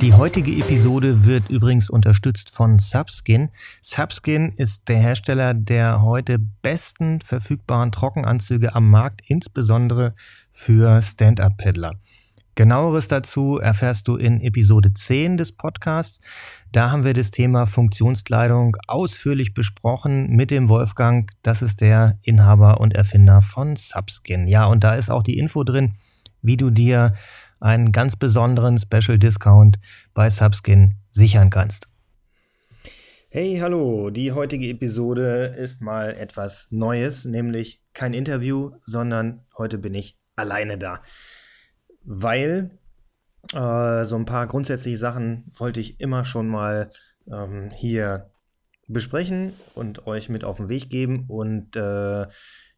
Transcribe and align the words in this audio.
Die 0.00 0.12
heutige 0.12 0.52
Episode 0.52 1.26
wird 1.26 1.50
übrigens 1.50 1.90
unterstützt 1.90 2.52
von 2.52 2.78
Subskin. 2.78 3.48
Subskin 3.82 4.52
ist 4.52 4.88
der 4.88 4.98
Hersteller 4.98 5.54
der 5.54 6.02
heute 6.02 6.38
besten 6.38 7.20
verfügbaren 7.20 7.90
Trockenanzüge 7.90 8.76
am 8.76 8.88
Markt, 8.88 9.22
insbesondere 9.26 10.14
für 10.52 11.02
Stand-Up-Paddler. 11.02 11.94
Genaueres 12.54 13.08
dazu 13.08 13.58
erfährst 13.58 14.06
du 14.06 14.14
in 14.14 14.40
Episode 14.40 14.94
10 14.94 15.36
des 15.36 15.50
Podcasts. 15.50 16.20
Da 16.70 16.92
haben 16.92 17.02
wir 17.02 17.14
das 17.14 17.32
Thema 17.32 17.66
Funktionskleidung 17.66 18.76
ausführlich 18.86 19.52
besprochen 19.52 20.30
mit 20.30 20.52
dem 20.52 20.68
Wolfgang. 20.68 21.28
Das 21.42 21.60
ist 21.60 21.80
der 21.80 22.18
Inhaber 22.22 22.80
und 22.80 22.94
Erfinder 22.94 23.40
von 23.40 23.74
Subskin. 23.74 24.46
Ja, 24.46 24.66
und 24.66 24.84
da 24.84 24.94
ist 24.94 25.10
auch 25.10 25.24
die 25.24 25.38
Info 25.38 25.64
drin, 25.64 25.94
wie 26.40 26.56
du 26.56 26.70
dir 26.70 27.14
einen 27.60 27.92
ganz 27.92 28.16
besonderen 28.16 28.78
Special 28.78 29.18
Discount 29.18 29.78
bei 30.14 30.30
Subskin 30.30 30.94
sichern 31.10 31.50
kannst. 31.50 31.88
Hey, 33.30 33.58
hallo, 33.60 34.08
die 34.10 34.32
heutige 34.32 34.68
Episode 34.68 35.54
ist 35.58 35.82
mal 35.82 36.14
etwas 36.14 36.68
Neues, 36.70 37.26
nämlich 37.26 37.82
kein 37.92 38.14
Interview, 38.14 38.72
sondern 38.84 39.44
heute 39.58 39.76
bin 39.76 39.94
ich 39.94 40.18
alleine 40.34 40.78
da. 40.78 41.02
Weil 42.04 42.70
äh, 43.54 44.04
so 44.04 44.16
ein 44.16 44.24
paar 44.24 44.46
grundsätzliche 44.46 44.96
Sachen 44.96 45.44
wollte 45.56 45.80
ich 45.80 46.00
immer 46.00 46.24
schon 46.24 46.48
mal 46.48 46.90
ähm, 47.30 47.68
hier 47.74 48.30
besprechen 48.86 49.52
und 49.74 50.06
euch 50.06 50.28
mit 50.28 50.44
auf 50.44 50.56
den 50.56 50.70
Weg 50.70 50.88
geben 50.88 51.26
und 51.28 51.76
äh, 51.76 52.26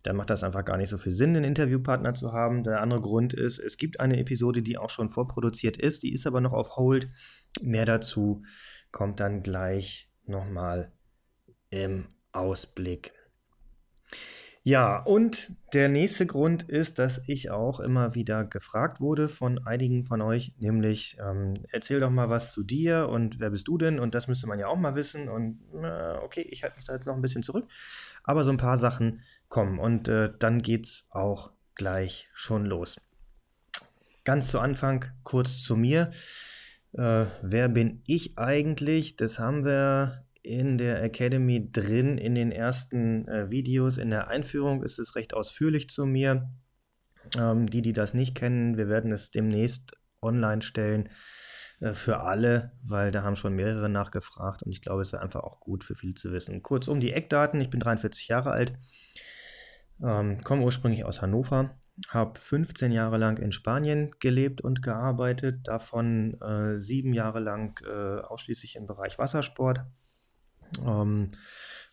dann 0.03 0.17
macht 0.17 0.31
das 0.31 0.45
einfach 0.45 0.65
gar 0.65 0.77
nicht 0.77 0.89
so 0.89 0.99
viel 0.99 1.13
Sinn, 1.13 1.37
einen 1.37 1.45
Interviewpartner 1.45 2.15
zu 2.15 2.33
haben. 2.33 2.65
Der 2.65 2.81
andere 2.81 3.01
Grund 3.01 3.35
ist, 3.35 3.59
es 3.59 3.77
gibt 3.77 4.01
eine 4.01 4.19
Episode, 4.19 4.63
die 4.63 4.79
auch 4.79 4.91
schon 4.91 5.11
vorproduziert 5.11 5.77
ist, 5.77 6.03
die 6.03 6.13
ist 6.13 6.27
aber 6.27 6.41
noch 6.41 6.53
auf 6.53 6.77
Hold. 6.77 7.09
Mehr 7.61 7.85
dazu 7.85 8.43
kommt 8.93 9.21
dann 9.21 9.43
gleich 9.43 10.11
nochmal 10.25 10.93
im 11.71 12.07
Ausblick. 12.33 13.13
Ja, 14.63 14.99
und 14.99 15.53
der 15.73 15.89
nächste 15.89 16.27
Grund 16.27 16.65
ist, 16.65 16.99
dass 16.99 17.23
ich 17.27 17.51
auch 17.51 17.81
immer 17.81 18.15
wieder 18.15 18.45
gefragt 18.45 19.01
wurde 19.01 19.31
von 19.31 19.59
einigen 19.67 20.05
von 20.05 20.21
euch, 20.21 20.55
nämlich 20.59 21.17
ähm, 21.19 21.55
erzähl 21.71 21.99
doch 21.99 22.11
mal 22.11 22.29
was 22.29 22.53
zu 22.53 22.63
dir 22.63 23.09
und 23.09 23.41
wer 23.41 23.49
bist 23.49 23.69
du 23.69 23.79
denn? 23.79 23.99
Und 23.99 24.15
das 24.15 24.29
müsste 24.29 24.47
man 24.47 24.59
ja 24.59 24.67
auch 24.67 24.77
mal 24.77 24.95
wissen. 24.95 25.31
Und 25.31 25.61
äh, 25.83 26.19
okay, 26.23 26.43
ich 26.43 26.63
halte 26.63 26.77
mich 26.77 26.85
da 26.85 26.93
jetzt 26.93 27.07
noch 27.07 27.15
ein 27.15 27.23
bisschen 27.23 27.43
zurück, 27.43 27.69
aber 28.23 28.45
so 28.45 28.51
ein 28.51 28.59
paar 28.59 28.77
Sachen 28.77 29.23
kommen 29.51 29.79
und 29.79 30.09
äh, 30.09 30.33
dann 30.39 30.63
geht's 30.63 31.07
auch 31.11 31.53
gleich 31.75 32.31
schon 32.33 32.65
los. 32.65 32.99
Ganz 34.25 34.49
zu 34.49 34.59
Anfang 34.59 35.05
kurz 35.23 35.63
zu 35.63 35.77
mir. 35.77 36.11
Äh, 36.93 37.27
wer 37.43 37.69
bin 37.69 38.03
ich 38.07 38.39
eigentlich? 38.39 39.17
Das 39.17 39.39
haben 39.39 39.65
wir 39.65 40.25
in 40.43 40.79
der 40.79 41.03
Academy 41.03 41.71
drin 41.71 42.17
in 42.17 42.35
den 42.35 42.53
ersten 42.53 43.29
äh, 43.29 43.51
Videos. 43.51 43.99
In 43.99 44.11
der 44.11 44.29
Einführung 44.29 44.83
ist 44.83 44.99
es 44.99 45.15
recht 45.17 45.35
ausführlich 45.35 45.91
zu 45.91 46.07
mir. 46.07 46.51
Ähm, 47.39 47.69
die, 47.69 47.83
die 47.83 47.93
das 47.93 48.15
nicht 48.15 48.35
kennen, 48.35 48.79
wir 48.79 48.89
werden 48.89 49.13
es 49.13 49.31
demnächst 49.31 49.93
online 50.23 50.63
stellen 50.63 51.11
äh, 51.81 51.93
für 51.93 52.21
alle, 52.21 52.73
weil 52.83 53.11
da 53.11 53.23
haben 53.23 53.37
schon 53.37 53.55
mehrere 53.55 53.89
nachgefragt 53.89 54.63
und 54.63 54.73
ich 54.73 54.81
glaube, 54.81 55.03
es 55.03 55.09
ist 55.09 55.19
einfach 55.19 55.43
auch 55.43 55.61
gut 55.61 55.85
für 55.85 55.95
viele 55.95 56.15
zu 56.15 56.33
wissen. 56.33 56.63
Kurz 56.63 56.89
um 56.89 57.01
die 57.01 57.13
Eckdaten, 57.13 57.61
ich 57.61 57.71
bin 57.71 57.81
43 57.81 58.29
Jahre 58.29 58.53
alt, 58.53 58.79
ähm, 60.03 60.43
komme 60.43 60.63
ursprünglich 60.63 61.05
aus 61.05 61.23
Hannover, 61.23 61.71
habe 62.09 62.39
15 62.39 62.93
Jahre 62.93 63.19
lang 63.19 63.39
in 63.39 63.53
Spanien 63.53 64.11
gelebt 64.21 64.61
und 64.61 64.83
gearbeitet, 64.83 65.69
davon 65.69 66.41
äh, 66.41 66.77
sieben 66.77 67.13
Jahre 67.13 67.41
lang 67.41 67.81
äh, 67.85 68.21
ausschließlich 68.21 68.77
im 68.77 68.87
Bereich 68.87 69.19
Wassersport. 69.19 69.81
Ähm, 70.87 71.33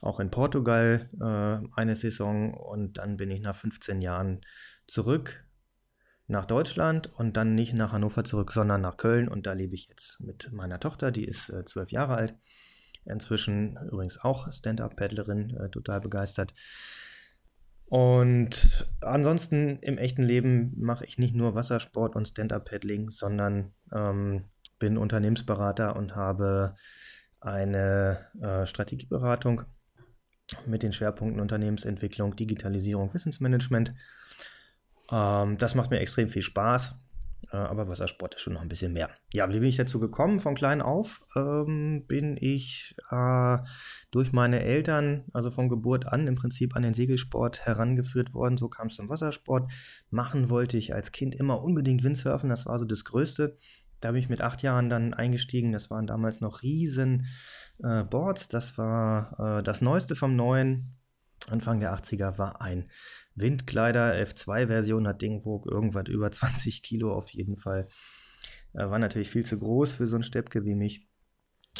auch 0.01 0.19
in 0.19 0.29
Portugal 0.29 1.09
äh, 1.19 1.75
eine 1.75 1.95
Saison 1.95 2.53
und 2.53 2.99
dann 2.99 3.17
bin 3.17 3.31
ich 3.31 3.41
nach 3.41 3.55
15 3.55 4.01
Jahren 4.01 4.41
zurück 4.85 5.43
nach 6.27 6.45
Deutschland 6.45 7.11
und 7.17 7.37
dann 7.37 7.55
nicht 7.55 7.73
nach 7.73 7.93
Hannover 7.93 8.23
zurück, 8.23 8.51
sondern 8.51 8.81
nach 8.81 8.97
Köln 8.97 9.27
und 9.27 9.47
da 9.47 9.53
lebe 9.53 9.75
ich 9.75 9.87
jetzt 9.87 10.19
mit 10.19 10.51
meiner 10.51 10.79
Tochter, 10.79 11.11
die 11.11 11.25
ist 11.25 11.49
äh, 11.49 11.65
zwölf 11.65 11.91
Jahre 11.91 12.15
alt, 12.15 12.35
inzwischen 13.05 13.77
übrigens 13.87 14.19
auch 14.19 14.51
Stand-up-Paddlerin, 14.51 15.55
äh, 15.55 15.69
total 15.69 16.01
begeistert. 16.01 16.53
Und 17.89 18.85
ansonsten 18.99 19.79
im 19.79 19.97
echten 19.97 20.23
Leben 20.23 20.73
mache 20.77 21.05
ich 21.05 21.17
nicht 21.17 21.35
nur 21.35 21.55
Wassersport 21.55 22.15
und 22.15 22.27
Stand-up-Paddling, 22.27 23.09
sondern 23.09 23.73
ähm, 23.93 24.45
bin 24.77 24.97
Unternehmensberater 24.97 25.95
und 25.95 26.15
habe 26.15 26.75
eine 27.39 28.27
äh, 28.41 28.65
Strategieberatung 28.65 29.63
mit 30.65 30.83
den 30.83 30.91
Schwerpunkten 30.91 31.39
Unternehmensentwicklung, 31.39 32.35
Digitalisierung, 32.35 33.13
Wissensmanagement. 33.13 33.93
Ähm, 35.09 35.57
das 35.57 35.75
macht 35.75 35.89
mir 35.89 35.99
extrem 35.99 36.27
viel 36.27 36.41
Spaß. 36.41 36.99
Äh, 37.51 37.57
aber 37.57 37.87
Wassersport 37.87 38.35
ist 38.35 38.41
schon 38.41 38.53
noch 38.53 38.61
ein 38.61 38.67
bisschen 38.67 38.93
mehr. 38.93 39.09
Ja, 39.33 39.47
wie 39.49 39.59
bin 39.59 39.69
ich 39.69 39.77
dazu 39.77 39.99
gekommen? 39.99 40.39
Von 40.39 40.55
klein 40.55 40.81
auf 40.81 41.21
ähm, 41.35 42.05
bin 42.07 42.37
ich 42.39 42.95
äh, 43.09 43.57
durch 44.11 44.33
meine 44.33 44.63
Eltern, 44.63 45.25
also 45.33 45.51
von 45.51 45.69
Geburt 45.69 46.05
an, 46.07 46.27
im 46.27 46.35
Prinzip 46.35 46.75
an 46.75 46.83
den 46.83 46.93
Segelsport 46.93 47.65
herangeführt 47.65 48.33
worden. 48.33 48.57
So 48.57 48.67
kam 48.67 48.87
es 48.87 48.95
zum 48.95 49.09
Wassersport. 49.09 49.71
Machen 50.09 50.49
wollte 50.49 50.77
ich 50.77 50.93
als 50.93 51.11
Kind 51.11 51.35
immer 51.35 51.61
unbedingt 51.63 52.03
Windsurfen. 52.03 52.49
Das 52.49 52.65
war 52.65 52.77
so 52.77 52.85
das 52.85 53.05
Größte. 53.05 53.57
Da 53.99 54.11
bin 54.11 54.19
ich 54.19 54.29
mit 54.29 54.41
acht 54.41 54.61
Jahren 54.61 54.89
dann 54.89 55.13
eingestiegen. 55.13 55.71
Das 55.71 55.89
waren 55.89 56.05
damals 56.05 56.41
noch 56.41 56.61
riesen 56.61 57.27
äh, 57.83 58.03
Boards. 58.03 58.47
Das 58.49 58.77
war 58.77 59.59
äh, 59.59 59.63
das 59.63 59.81
Neueste 59.81 60.15
vom 60.15 60.35
Neuen. 60.35 60.96
Anfang 61.49 61.79
der 61.79 61.95
80er 61.95 62.37
war 62.37 62.61
ein 62.61 62.85
Windkleider 63.35 64.13
F2-Version, 64.13 65.07
hat 65.07 65.21
Ding 65.21 65.45
wog 65.45 65.65
irgendwas 65.69 66.07
über 66.07 66.31
20 66.31 66.81
Kilo 66.81 67.13
auf 67.13 67.29
jeden 67.29 67.57
Fall. 67.57 67.87
Äh, 68.73 68.89
war 68.89 68.99
natürlich 68.99 69.29
viel 69.29 69.45
zu 69.45 69.59
groß 69.59 69.93
für 69.93 70.07
so 70.07 70.15
ein 70.15 70.23
Steppke 70.23 70.65
wie 70.65 70.75
mich. 70.75 71.07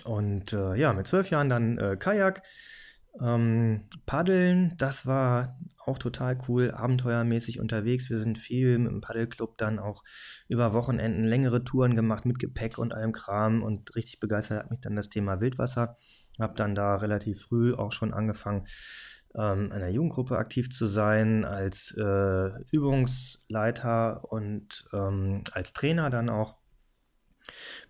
Und 0.03 0.53
äh, 0.53 0.75
ja, 0.75 0.93
mit 0.93 1.07
zwölf 1.07 1.29
Jahren 1.29 1.49
dann 1.49 1.77
äh, 1.77 1.97
Kajak. 1.97 2.43
Ähm, 3.19 3.85
Paddeln, 4.05 4.75
das 4.77 5.07
war 5.07 5.57
auch 5.83 5.97
total 5.97 6.37
cool, 6.47 6.71
abenteuermäßig 6.71 7.59
unterwegs. 7.59 8.09
Wir 8.09 8.19
sind 8.19 8.37
viel 8.37 8.77
mit 8.77 8.91
dem 8.91 9.01
Paddelclub 9.01 9.57
dann 9.57 9.79
auch 9.79 10.03
über 10.47 10.73
Wochenenden 10.73 11.23
längere 11.23 11.63
Touren 11.63 11.95
gemacht 11.95 12.25
mit 12.25 12.37
Gepäck 12.37 12.77
und 12.77 12.93
allem 12.93 13.13
Kram 13.13 13.63
und 13.63 13.95
richtig 13.95 14.19
begeistert 14.19 14.59
hat 14.59 14.69
mich 14.69 14.81
dann 14.81 14.95
das 14.95 15.09
Thema 15.09 15.39
Wildwasser. 15.39 15.97
Hab 16.39 16.55
dann 16.57 16.75
da 16.75 16.97
relativ 16.97 17.41
früh 17.41 17.73
auch 17.73 17.91
schon 17.91 18.13
angefangen, 18.13 18.67
ähm, 19.35 19.71
einer 19.71 19.89
Jugendgruppe 19.89 20.37
aktiv 20.37 20.69
zu 20.69 20.87
sein, 20.87 21.45
als 21.45 21.95
äh, 21.97 22.49
Übungsleiter 22.71 24.31
und 24.31 24.85
ähm, 24.93 25.43
als 25.51 25.73
Trainer 25.73 26.09
dann 26.09 26.29
auch, 26.29 26.57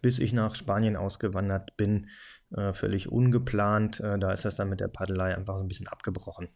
bis 0.02 0.20
ich 0.20 0.34
nach 0.34 0.56
Spanien 0.56 0.96
ausgewandert 0.96 1.78
bin, 1.78 2.08
äh, 2.56 2.74
völlig 2.74 3.09
ungeplant. 3.09 4.00
Äh, 4.00 4.20
da 4.20 4.31
ist 4.31 4.46
das 4.46 4.56
dann 4.56 4.70
mit 4.70 4.80
der 4.80 4.88
Paddelei 4.88 5.36
einfach 5.36 5.56
so 5.56 5.62
ein 5.62 5.68
bisschen 5.68 5.88
abgebrochen. 5.88 6.50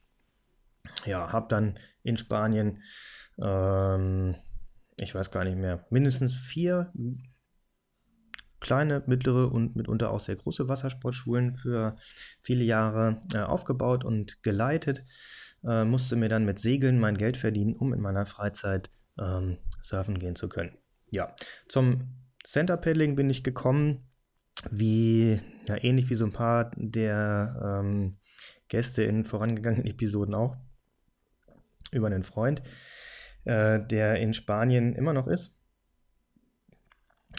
Ja, 1.05 1.31
habe 1.31 1.47
dann 1.49 1.77
in 2.03 2.17
Spanien, 2.17 2.79
ähm, 3.41 4.35
ich 4.97 5.13
weiß 5.13 5.31
gar 5.31 5.43
nicht 5.43 5.57
mehr, 5.57 5.85
mindestens 5.89 6.35
vier 6.35 6.91
kleine, 8.61 9.03
mittlere 9.07 9.51
und 9.51 9.75
mitunter 9.75 10.11
auch 10.11 10.21
sehr 10.21 10.37
große 10.37 10.69
Wassersportschulen 10.69 11.55
für 11.55 11.97
viele 12.39 12.63
Jahre 12.63 13.19
äh, 13.33 13.39
aufgebaut 13.39 14.05
und 14.05 14.41
geleitet. 14.43 15.03
Äh, 15.63 15.83
musste 15.83 16.15
mir 16.15 16.29
dann 16.29 16.45
mit 16.45 16.59
Segeln 16.59 16.99
mein 16.99 17.17
Geld 17.17 17.35
verdienen, 17.35 17.75
um 17.75 17.93
in 17.93 17.99
meiner 17.99 18.25
Freizeit 18.25 18.89
ähm, 19.19 19.57
surfen 19.81 20.17
gehen 20.19 20.35
zu 20.35 20.47
können. 20.47 20.77
Ja, 21.09 21.35
zum 21.67 22.15
Center 22.45 22.77
Paddling 22.77 23.15
bin 23.15 23.29
ich 23.29 23.43
gekommen, 23.43 24.07
wie, 24.69 25.41
ja, 25.67 25.83
ähnlich 25.83 26.09
wie 26.09 26.15
so 26.15 26.25
ein 26.25 26.31
paar 26.31 26.71
der 26.75 27.81
ähm, 27.83 28.17
Gäste 28.69 29.03
in 29.03 29.23
vorangegangenen 29.23 29.85
Episoden 29.91 30.35
auch, 30.35 30.55
über 31.91 32.07
einen 32.07 32.23
Freund, 32.23 32.61
äh, 33.43 33.79
der 33.85 34.17
in 34.17 34.33
Spanien 34.33 34.93
immer 34.93 35.13
noch 35.13 35.27
ist 35.27 35.51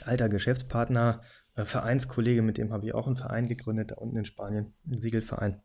alter 0.04 0.28
Geschäftspartner, 0.28 1.20
äh, 1.54 1.64
Vereinskollege, 1.64 2.42
mit 2.42 2.58
dem 2.58 2.72
habe 2.72 2.86
ich 2.86 2.94
auch 2.94 3.06
einen 3.06 3.16
Verein 3.16 3.48
gegründet, 3.48 3.90
da 3.90 3.96
unten 3.96 4.16
in 4.16 4.24
Spanien, 4.24 4.74
einen 4.84 4.98
Segelverein. 4.98 5.60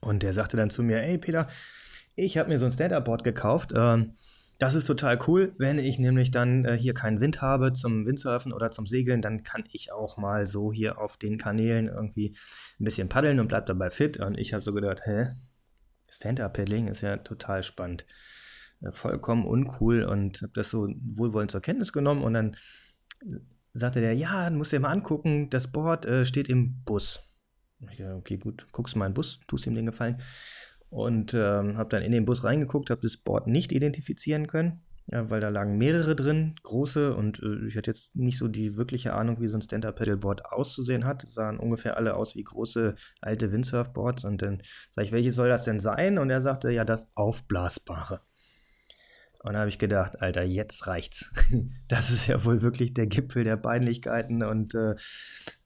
Und 0.00 0.22
der 0.22 0.32
sagte 0.32 0.56
dann 0.56 0.70
zu 0.70 0.82
mir, 0.82 1.02
ey 1.02 1.18
Peter, 1.18 1.46
ich 2.16 2.38
habe 2.38 2.48
mir 2.48 2.58
so 2.58 2.64
ein 2.66 2.70
Stand-Up-Board 2.72 3.24
gekauft, 3.24 3.72
ähm, 3.74 4.14
Das 4.58 4.74
ist 4.74 4.86
total 4.86 5.18
cool. 5.26 5.54
Wenn 5.56 5.78
ich 5.78 5.98
nämlich 5.98 6.30
dann 6.30 6.66
äh, 6.66 6.76
hier 6.76 6.92
keinen 6.92 7.22
Wind 7.22 7.40
habe 7.40 7.72
zum 7.72 8.04
Windsurfen 8.04 8.52
oder 8.52 8.70
zum 8.70 8.86
Segeln, 8.86 9.22
dann 9.22 9.42
kann 9.42 9.64
ich 9.72 9.90
auch 9.90 10.18
mal 10.18 10.46
so 10.46 10.70
hier 10.70 10.98
auf 10.98 11.16
den 11.16 11.38
Kanälen 11.38 11.88
irgendwie 11.88 12.36
ein 12.78 12.84
bisschen 12.84 13.08
paddeln 13.08 13.40
und 13.40 13.48
bleib 13.48 13.64
dabei 13.64 13.88
fit. 13.88 14.18
Und 14.18 14.36
ich 14.36 14.52
habe 14.52 14.62
so 14.62 14.74
gedacht, 14.74 15.00
hä? 15.06 15.30
Stand-Up-Paddling 16.10 16.88
ist 16.88 17.00
ja 17.00 17.16
total 17.16 17.62
spannend. 17.62 18.04
Äh, 18.82 18.92
vollkommen 18.92 19.46
uncool 19.46 20.04
und 20.04 20.42
habe 20.42 20.52
das 20.52 20.68
so 20.68 20.88
wohlwollend 21.00 21.50
zur 21.50 21.62
Kenntnis 21.62 21.92
genommen 21.94 22.22
und 22.22 22.34
dann 22.34 22.54
sagte 23.72 24.00
der, 24.00 24.14
ja, 24.14 24.50
du 24.50 24.62
dir 24.62 24.80
mal 24.80 24.90
angucken, 24.90 25.50
das 25.50 25.70
Board 25.70 26.06
äh, 26.06 26.24
steht 26.24 26.48
im 26.48 26.82
Bus. 26.84 27.20
Ich 27.90 27.98
dachte, 27.98 28.14
okay, 28.14 28.36
gut, 28.36 28.66
guckst 28.72 28.96
mal 28.96 29.06
in 29.06 29.12
den 29.12 29.14
Bus, 29.14 29.40
tust 29.46 29.66
ihm 29.66 29.74
den 29.74 29.86
Gefallen 29.86 30.20
und 30.90 31.34
ähm, 31.34 31.78
habe 31.78 31.88
dann 31.88 32.02
in 32.02 32.12
den 32.12 32.24
Bus 32.24 32.44
reingeguckt, 32.44 32.90
habe 32.90 33.00
das 33.00 33.16
Board 33.16 33.46
nicht 33.46 33.72
identifizieren 33.72 34.48
können, 34.48 34.82
ja, 35.06 35.30
weil 35.30 35.40
da 35.40 35.48
lagen 35.48 35.78
mehrere 35.78 36.14
drin, 36.14 36.56
große 36.62 37.14
und 37.14 37.42
äh, 37.42 37.66
ich 37.66 37.76
hatte 37.76 37.90
jetzt 37.90 38.14
nicht 38.14 38.38
so 38.38 38.48
die 38.48 38.76
wirkliche 38.76 39.14
Ahnung, 39.14 39.40
wie 39.40 39.48
so 39.48 39.56
ein 39.56 39.62
Stand-Up-Pedalboard 39.62 40.46
auszusehen 40.46 41.04
hat. 41.04 41.22
Sahen 41.28 41.58
ungefähr 41.58 41.96
alle 41.96 42.14
aus 42.14 42.34
wie 42.36 42.44
große 42.44 42.96
alte 43.20 43.52
Windsurfboards 43.52 44.24
und 44.24 44.42
dann 44.42 44.62
sage 44.90 45.06
ich, 45.06 45.12
welches 45.12 45.36
soll 45.36 45.48
das 45.48 45.64
denn 45.64 45.80
sein? 45.80 46.18
Und 46.18 46.30
er 46.30 46.40
sagte, 46.40 46.70
ja, 46.70 46.84
das 46.84 47.10
aufblasbare. 47.14 48.20
Und 49.42 49.54
da 49.54 49.60
habe 49.60 49.70
ich 49.70 49.78
gedacht, 49.78 50.20
Alter, 50.20 50.42
jetzt 50.42 50.86
reicht's. 50.86 51.32
das 51.88 52.10
ist 52.10 52.26
ja 52.26 52.44
wohl 52.44 52.60
wirklich 52.62 52.92
der 52.92 53.06
Gipfel 53.06 53.42
der 53.42 53.56
Peinlichkeiten 53.56 54.42
und 54.42 54.74
äh, 54.74 54.96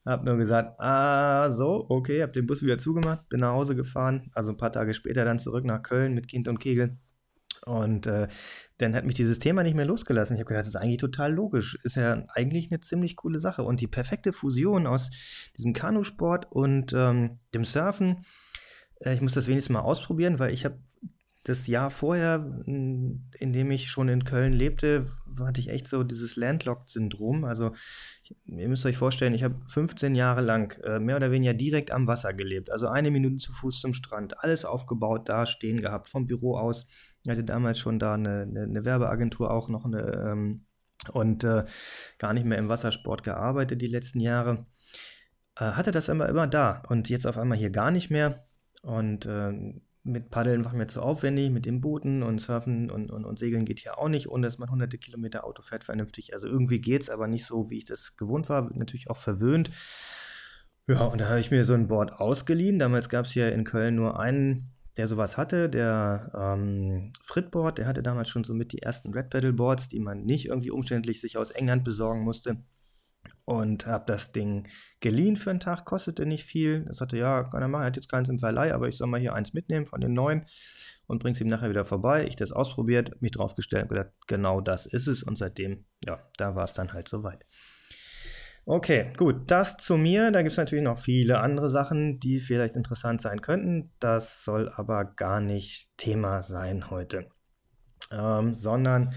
hab 0.05 0.25
nur 0.25 0.37
gesagt, 0.37 0.81
ah, 0.81 1.51
so, 1.51 1.87
okay, 1.89 2.23
hab 2.23 2.33
den 2.33 2.47
Bus 2.47 2.63
wieder 2.63 2.79
zugemacht, 2.79 3.29
bin 3.29 3.41
nach 3.41 3.53
Hause 3.53 3.75
gefahren, 3.75 4.31
also 4.33 4.51
ein 4.51 4.57
paar 4.57 4.71
Tage 4.71 4.95
später 4.95 5.25
dann 5.25 5.41
zurück 5.41 5.65
nach 5.65 5.83
Köln 5.83 6.15
mit 6.15 6.29
Kind 6.29 6.47
und 6.47 6.61
Kegel. 6.61 6.99
Und 7.67 8.07
äh, 8.07 8.29
dann 8.77 8.95
hat 8.95 9.07
mich 9.07 9.15
dieses 9.15 9.39
Thema 9.39 9.63
nicht 9.63 9.75
mehr 9.75 9.87
losgelassen. 9.87 10.35
Ich 10.35 10.41
habe 10.41 10.49
gedacht, 10.49 10.67
das 10.67 10.75
ist 10.75 10.77
eigentlich 10.77 10.99
total 10.99 11.33
logisch. 11.33 11.79
Ist 11.83 11.97
ja 11.97 12.25
eigentlich 12.29 12.71
eine 12.71 12.81
ziemlich 12.81 13.17
coole 13.17 13.39
Sache. 13.39 13.63
Und 13.63 13.81
die 13.81 13.87
perfekte 13.87 14.33
Fusion 14.33 14.87
aus 14.87 15.11
diesem 15.57 15.73
Kanusport 15.73 16.51
und 16.53 16.93
ähm, 16.93 17.39
dem 17.55 17.65
Surfen, 17.65 18.27
äh, 19.01 19.15
ich 19.15 19.23
muss 19.23 19.33
das 19.33 19.49
wenigstens 19.49 19.73
mal 19.73 19.81
ausprobieren, 19.81 20.39
weil 20.39 20.53
ich 20.53 20.67
habe 20.67 20.79
das 21.45 21.67
Jahr 21.67 21.91
vorher, 21.91 22.63
in 22.65 23.23
dem 23.39 23.71
ich 23.71 23.91
schon 23.91 24.09
in 24.09 24.25
Köln 24.25 24.55
lebte, 24.55 25.07
hatte 25.39 25.61
ich 25.61 25.69
echt 25.69 25.87
so 25.89 26.03
dieses 26.03 26.37
Landlocked-Syndrom. 26.37 27.45
Also, 27.45 27.75
ihr 28.47 28.69
müsst 28.69 28.87
euch 28.87 28.97
vorstellen, 28.97 29.35
ich 29.35 29.45
habe 29.45 29.61
15 29.67 30.15
Jahre 30.15 30.41
lang 30.41 30.81
äh, 30.85 30.99
mehr 30.99 31.17
oder 31.17 31.31
weniger 31.31 31.53
direkt 31.53 31.91
am 31.91 32.07
Wasser 32.07 32.33
gelebt. 32.33 32.71
Also 32.71 32.89
eine 32.89 33.11
Minute 33.11 33.37
zu 33.37 33.53
Fuß 33.53 33.81
zum 33.81 33.93
Strand. 33.93 34.43
Alles 34.43 34.65
aufgebaut, 34.65 35.29
da 35.29 35.45
stehen 35.45 35.83
gehabt, 35.83 36.09
vom 36.09 36.27
Büro 36.27 36.57
aus. 36.57 36.87
Ich 37.25 37.31
hatte 37.31 37.45
damals 37.45 37.79
schon 37.79 37.99
da 37.99 38.15
eine, 38.15 38.43
eine, 38.43 38.63
eine 38.63 38.85
Werbeagentur 38.87 39.51
auch 39.51 39.69
noch 39.69 39.85
eine, 39.85 40.01
ähm, 40.01 40.65
und 41.13 41.45
äh, 41.45 41.67
gar 42.17 42.33
nicht 42.33 42.47
mehr 42.47 42.57
im 42.57 42.71
Wassersport 42.71 43.23
gearbeitet 43.23 43.83
die 43.83 43.87
letzten 43.87 44.21
Jahre. 44.21 44.65
Äh, 45.57 45.73
hatte 45.73 45.93
das 45.93 46.09
immer, 46.09 46.27
immer 46.27 46.47
da 46.47 46.83
und 46.89 47.11
jetzt 47.11 47.27
auf 47.27 47.37
einmal 47.37 47.59
hier 47.59 47.71
gar 47.71 47.91
nicht 47.91 48.11
mehr. 48.11 48.43
Und 48.83 49.27
äh, 49.27 49.53
mit 50.05 50.31
Paddeln 50.31 50.65
war 50.65 50.75
mir 50.75 50.87
zu 50.87 51.01
aufwendig, 51.01 51.51
mit 51.51 51.65
den 51.65 51.81
Booten 51.81 52.23
und 52.23 52.39
Surfen 52.39 52.91
und, 52.91 53.11
und, 53.11 53.25
und 53.25 53.39
Segeln 53.39 53.65
geht 53.65 53.81
hier 53.81 53.99
auch 53.99 54.09
nicht, 54.09 54.29
ohne 54.29 54.47
dass 54.47 54.59
man 54.59 54.71
hunderte 54.71 54.99
Kilometer 54.99 55.45
Auto 55.45 55.63
fährt, 55.63 55.85
vernünftig. 55.85 56.35
Also 56.35 56.47
irgendwie 56.47 56.81
geht 56.81 57.03
es, 57.03 57.11
aber 57.11 57.27
nicht 57.27 57.47
so, 57.47 57.71
wie 57.71 57.79
ich 57.79 57.87
das 57.87 58.17
gewohnt 58.17 58.51
war. 58.51 58.71
Natürlich 58.75 59.09
auch 59.09 59.17
verwöhnt. 59.17 59.71
Ja, 60.87 61.07
und 61.07 61.21
da 61.21 61.29
habe 61.31 61.41
ich 61.41 61.51
mir 61.51 61.65
so 61.65 61.73
ein 61.73 61.89
Board 61.89 62.13
ausgeliehen. 62.13 62.79
Damals 62.79 63.09
gab 63.09 63.25
es 63.25 63.33
hier 63.33 63.51
in 63.53 63.65
Köln 63.65 63.95
nur 63.95 64.21
einen, 64.21 64.71
der 64.99 65.07
sowas 65.07 65.39
hatte, 65.39 65.71
der 65.71 66.31
ähm, 66.35 67.15
Fritboard. 67.23 67.79
Der 67.79 67.87
hatte 67.87 68.03
damals 68.03 68.29
schon 68.29 68.45
so 68.45 68.53
mit 68.53 68.73
die 68.73 68.83
ersten 68.83 69.15
Red 69.15 69.31
Pedal 69.31 69.55
Boards, 69.55 69.89
die 69.89 70.01
man 70.01 70.25
nicht 70.25 70.47
irgendwie 70.47 70.71
umständlich 70.71 71.23
sich 71.23 71.39
aus 71.39 71.51
England 71.51 71.83
besorgen 71.83 72.21
musste 72.21 72.59
und 73.45 73.87
habe 73.87 74.05
das 74.07 74.33
Ding 74.33 74.69
geliehen 75.01 75.37
für 75.37 75.51
einen 75.51 75.61
Tag, 75.61 75.85
kostete 75.85 76.27
nicht 76.27 76.45
viel. 76.45 76.85
Er 76.87 76.95
sagte, 76.95 77.19
ja, 77.19 77.45
kann 77.45 77.63
er 77.63 77.69
machen, 77.69 77.83
er 77.83 77.87
hat 77.89 77.97
jetzt 77.97 78.11
keins 78.11 78.29
im 78.29 78.39
Verleih, 78.39 78.73
aber 78.73 78.89
ich 78.89 78.97
soll 78.97 79.07
mal 79.07 79.21
hier 79.21 79.35
eins 79.35 79.53
mitnehmen 79.53 79.87
von 79.87 80.01
den 80.01 80.15
neuen 80.15 80.47
und 81.07 81.23
bring's 81.23 81.41
ihm 81.41 81.49
nachher 81.49 81.71
wieder 81.71 81.85
vorbei. 81.85 82.27
Ich 82.27 82.37
das 82.37 82.53
ausprobiert, 82.53 83.21
mich 83.21 83.33
draufgestellt 83.33 83.85
und 83.85 83.89
gedacht, 83.91 84.13
genau 84.27 84.61
das 84.61 84.87
ist 84.87 85.07
es 85.07 85.23
und 85.23 85.37
seitdem, 85.37 85.85
ja, 86.05 86.21
da 86.37 86.55
war 86.55 86.65
es 86.65 86.75
dann 86.75 86.93
halt 86.93 87.09
soweit. 87.09 87.45
Okay, 88.67 89.13
gut, 89.19 89.51
das 89.51 89.77
zu 89.77 89.99
mir. 89.99 90.31
Da 90.31 90.41
gibt 90.41 90.53
es 90.53 90.59
natürlich 90.59 90.85
noch 90.85 90.97
viele 90.97 91.41
andere 91.41 91.69
Sachen, 91.69 92.19
die 92.19 92.41
vielleicht 92.41 92.77
interessant 92.77 93.21
sein 93.21 93.43
könnten. 93.43 93.93
Das 94.01 94.43
soll 94.43 94.71
aber 94.75 95.05
gar 95.05 95.41
nicht 95.41 95.91
Thema 95.99 96.43
sein 96.43 96.89
heute, 96.89 97.29
ähm, 98.11 98.55
sondern 98.55 99.13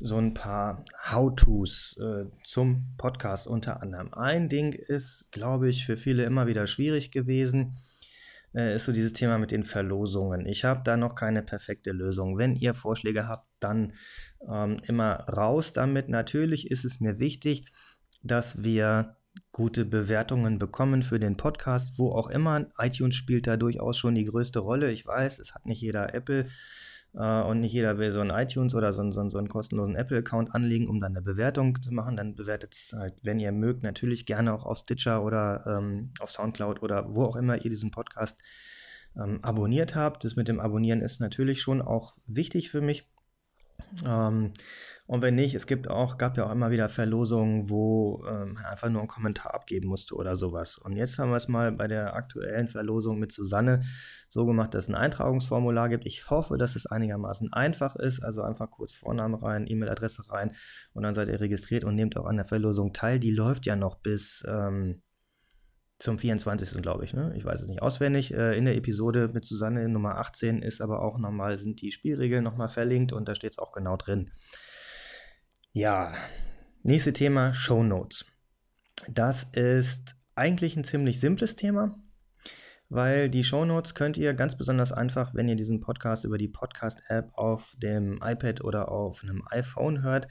so 0.00 0.16
ein 0.16 0.34
paar 0.34 0.84
How-Tos 1.10 1.96
äh, 2.00 2.24
zum 2.42 2.94
Podcast 2.96 3.46
unter 3.46 3.82
anderem. 3.82 4.12
Ein 4.14 4.48
Ding 4.48 4.72
ist, 4.72 5.30
glaube 5.30 5.68
ich, 5.68 5.84
für 5.84 5.96
viele 5.96 6.24
immer 6.24 6.46
wieder 6.46 6.66
schwierig 6.66 7.10
gewesen, 7.10 7.76
äh, 8.54 8.74
ist 8.74 8.86
so 8.86 8.92
dieses 8.92 9.12
Thema 9.12 9.38
mit 9.38 9.50
den 9.50 9.62
Verlosungen. 9.62 10.46
Ich 10.46 10.64
habe 10.64 10.80
da 10.84 10.96
noch 10.96 11.14
keine 11.14 11.42
perfekte 11.42 11.92
Lösung. 11.92 12.38
Wenn 12.38 12.56
ihr 12.56 12.72
Vorschläge 12.72 13.28
habt, 13.28 13.46
dann 13.60 13.92
ähm, 14.50 14.78
immer 14.86 15.26
raus 15.28 15.72
damit. 15.74 16.08
Natürlich 16.08 16.70
ist 16.70 16.84
es 16.84 17.00
mir 17.00 17.18
wichtig, 17.18 17.70
dass 18.24 18.62
wir 18.64 19.16
gute 19.52 19.84
Bewertungen 19.84 20.58
bekommen 20.58 21.02
für 21.02 21.20
den 21.20 21.36
Podcast, 21.36 21.98
wo 21.98 22.12
auch 22.12 22.28
immer. 22.28 22.66
iTunes 22.78 23.14
spielt 23.14 23.46
da 23.46 23.56
durchaus 23.56 23.98
schon 23.98 24.14
die 24.14 24.24
größte 24.24 24.60
Rolle. 24.60 24.90
Ich 24.90 25.06
weiß, 25.06 25.38
es 25.38 25.54
hat 25.54 25.66
nicht 25.66 25.82
jeder 25.82 26.14
Apple 26.14 26.46
äh, 27.14 27.42
und 27.42 27.60
nicht 27.60 27.72
jeder 27.72 27.98
will 27.98 28.10
so 28.10 28.20
einen 28.20 28.30
iTunes 28.30 28.74
oder 28.74 28.92
so, 28.92 29.08
so, 29.10 29.28
so 29.28 29.38
einen 29.38 29.48
kostenlosen 29.48 29.96
Apple-Account 29.96 30.54
anlegen, 30.54 30.88
um 30.88 31.00
dann 31.00 31.12
eine 31.12 31.22
Bewertung 31.22 31.80
zu 31.82 31.92
machen. 31.92 32.16
Dann 32.16 32.34
bewertet 32.34 32.74
es 32.74 32.94
halt, 32.96 33.14
wenn 33.22 33.40
ihr 33.40 33.52
mögt, 33.52 33.82
natürlich 33.82 34.26
gerne 34.26 34.52
auch 34.52 34.66
auf 34.66 34.78
Stitcher 34.78 35.24
oder 35.24 35.64
ähm, 35.66 36.12
auf 36.20 36.30
Soundcloud 36.30 36.82
oder 36.82 37.14
wo 37.14 37.24
auch 37.24 37.36
immer 37.36 37.64
ihr 37.64 37.70
diesen 37.70 37.90
Podcast 37.90 38.40
ähm, 39.16 39.40
abonniert 39.42 39.94
habt. 39.94 40.24
Das 40.24 40.36
mit 40.36 40.48
dem 40.48 40.60
Abonnieren 40.60 41.02
ist 41.02 41.20
natürlich 41.20 41.60
schon 41.62 41.82
auch 41.82 42.14
wichtig 42.26 42.70
für 42.70 42.80
mich. 42.80 43.08
Ähm, 44.04 44.52
und 45.10 45.22
wenn 45.22 45.34
nicht, 45.34 45.56
es 45.56 45.66
gibt 45.66 45.90
auch, 45.90 46.18
gab 46.18 46.36
ja 46.36 46.46
auch 46.46 46.52
immer 46.52 46.70
wieder 46.70 46.88
Verlosungen, 46.88 47.68
wo 47.68 48.24
ähm, 48.28 48.52
man 48.52 48.64
einfach 48.64 48.88
nur 48.88 49.00
einen 49.00 49.08
Kommentar 49.08 49.54
abgeben 49.54 49.88
musste 49.88 50.14
oder 50.14 50.36
sowas. 50.36 50.78
Und 50.78 50.94
jetzt 50.94 51.18
haben 51.18 51.30
wir 51.30 51.36
es 51.36 51.48
mal 51.48 51.72
bei 51.72 51.88
der 51.88 52.14
aktuellen 52.14 52.68
Verlosung 52.68 53.18
mit 53.18 53.32
Susanne 53.32 53.82
so 54.28 54.46
gemacht, 54.46 54.72
dass 54.72 54.84
es 54.84 54.88
ein 54.88 54.94
Eintragungsformular 54.94 55.88
gibt. 55.88 56.06
Ich 56.06 56.30
hoffe, 56.30 56.58
dass 56.58 56.76
es 56.76 56.86
einigermaßen 56.86 57.52
einfach 57.52 57.96
ist. 57.96 58.22
Also 58.22 58.42
einfach 58.42 58.70
kurz 58.70 58.94
Vorname 58.94 59.42
rein, 59.42 59.66
E-Mail-Adresse 59.66 60.30
rein 60.30 60.52
und 60.92 61.02
dann 61.02 61.14
seid 61.14 61.28
ihr 61.28 61.40
registriert 61.40 61.82
und 61.82 61.96
nehmt 61.96 62.16
auch 62.16 62.26
an 62.26 62.36
der 62.36 62.44
Verlosung 62.44 62.92
teil. 62.92 63.18
Die 63.18 63.32
läuft 63.32 63.66
ja 63.66 63.74
noch 63.74 63.96
bis 63.96 64.44
ähm, 64.46 65.02
zum 66.00 66.18
24. 66.18 66.80
glaube 66.82 67.04
ich, 67.04 67.12
ne? 67.12 67.32
Ich 67.36 67.44
weiß 67.44 67.60
es 67.60 67.68
nicht 67.68 67.82
auswendig. 67.82 68.32
Äh, 68.32 68.56
in 68.56 68.64
der 68.64 68.74
Episode 68.74 69.28
mit 69.32 69.44
Susanne 69.44 69.86
Nummer 69.88 70.16
18 70.16 70.62
ist 70.62 70.80
aber 70.80 71.02
auch 71.02 71.18
nochmal, 71.18 71.58
sind 71.58 71.82
die 71.82 71.92
Spielregeln 71.92 72.42
nochmal 72.42 72.68
verlinkt 72.68 73.12
und 73.12 73.28
da 73.28 73.34
steht 73.34 73.52
es 73.52 73.58
auch 73.58 73.72
genau 73.72 73.96
drin. 73.96 74.30
Ja, 75.72 76.14
nächste 76.82 77.12
Thema, 77.12 77.52
Show 77.52 77.82
Notes. 77.82 78.24
Das 79.08 79.44
ist 79.52 80.16
eigentlich 80.34 80.74
ein 80.74 80.84
ziemlich 80.84 81.20
simples 81.20 81.54
Thema, 81.54 81.94
weil 82.88 83.28
die 83.28 83.44
Show 83.44 83.66
Notes 83.66 83.94
könnt 83.94 84.16
ihr 84.16 84.32
ganz 84.32 84.56
besonders 84.56 84.92
einfach, 84.92 85.34
wenn 85.34 85.48
ihr 85.48 85.56
diesen 85.56 85.80
Podcast 85.80 86.24
über 86.24 86.38
die 86.38 86.48
Podcast-App 86.48 87.30
auf 87.34 87.76
dem 87.76 88.20
iPad 88.24 88.64
oder 88.64 88.90
auf 88.90 89.22
einem 89.22 89.42
iPhone 89.50 90.02
hört, 90.02 90.28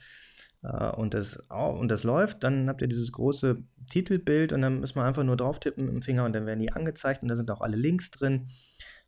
äh, 0.62 0.90
und, 0.90 1.14
das, 1.14 1.38
und 1.48 1.88
das 1.88 2.04
läuft, 2.04 2.44
dann 2.44 2.68
habt 2.68 2.82
ihr 2.82 2.88
dieses 2.88 3.12
große 3.12 3.62
Titelbild 3.88 4.52
und 4.52 4.60
dann 4.62 4.80
müssen 4.80 4.96
wir 4.96 5.04
einfach 5.04 5.24
nur 5.24 5.36
drauf 5.36 5.60
tippen 5.60 5.86
mit 5.86 5.94
dem 5.94 6.02
Finger 6.02 6.24
und 6.24 6.34
dann 6.34 6.46
werden 6.46 6.60
die 6.60 6.72
angezeigt 6.72 7.22
und 7.22 7.28
da 7.28 7.36
sind 7.36 7.50
auch 7.50 7.60
alle 7.60 7.76
Links 7.76 8.10
drin. 8.10 8.48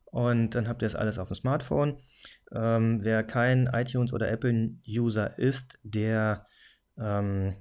Und 0.04 0.54
dann 0.54 0.68
habt 0.68 0.82
ihr 0.82 0.86
das 0.86 0.94
alles 0.94 1.18
auf 1.18 1.28
dem 1.28 1.36
Smartphone. 1.36 1.96
Ähm, 2.54 3.02
wer 3.02 3.24
kein 3.24 3.70
iTunes 3.72 4.12
oder 4.12 4.30
Apple-User 4.30 5.38
ist, 5.38 5.78
der 5.82 6.46
ähm, 6.98 7.54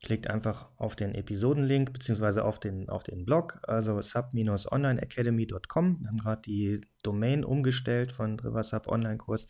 klickt 0.00 0.30
einfach 0.30 0.68
auf 0.76 0.94
den 0.94 1.16
Episodenlink 1.16 1.92
beziehungsweise 1.92 2.44
auf 2.44 2.60
den, 2.60 2.88
auf 2.88 3.02
den 3.02 3.24
Blog, 3.24 3.58
also 3.64 4.00
sub-onlineacademy.com. 4.00 6.00
Wir 6.00 6.08
haben 6.08 6.18
gerade 6.18 6.42
die 6.42 6.82
Domain 7.02 7.44
umgestellt 7.44 8.12
von 8.12 8.38
River 8.38 8.62
Sub 8.62 8.86
Online 8.86 9.18
Kurs 9.18 9.48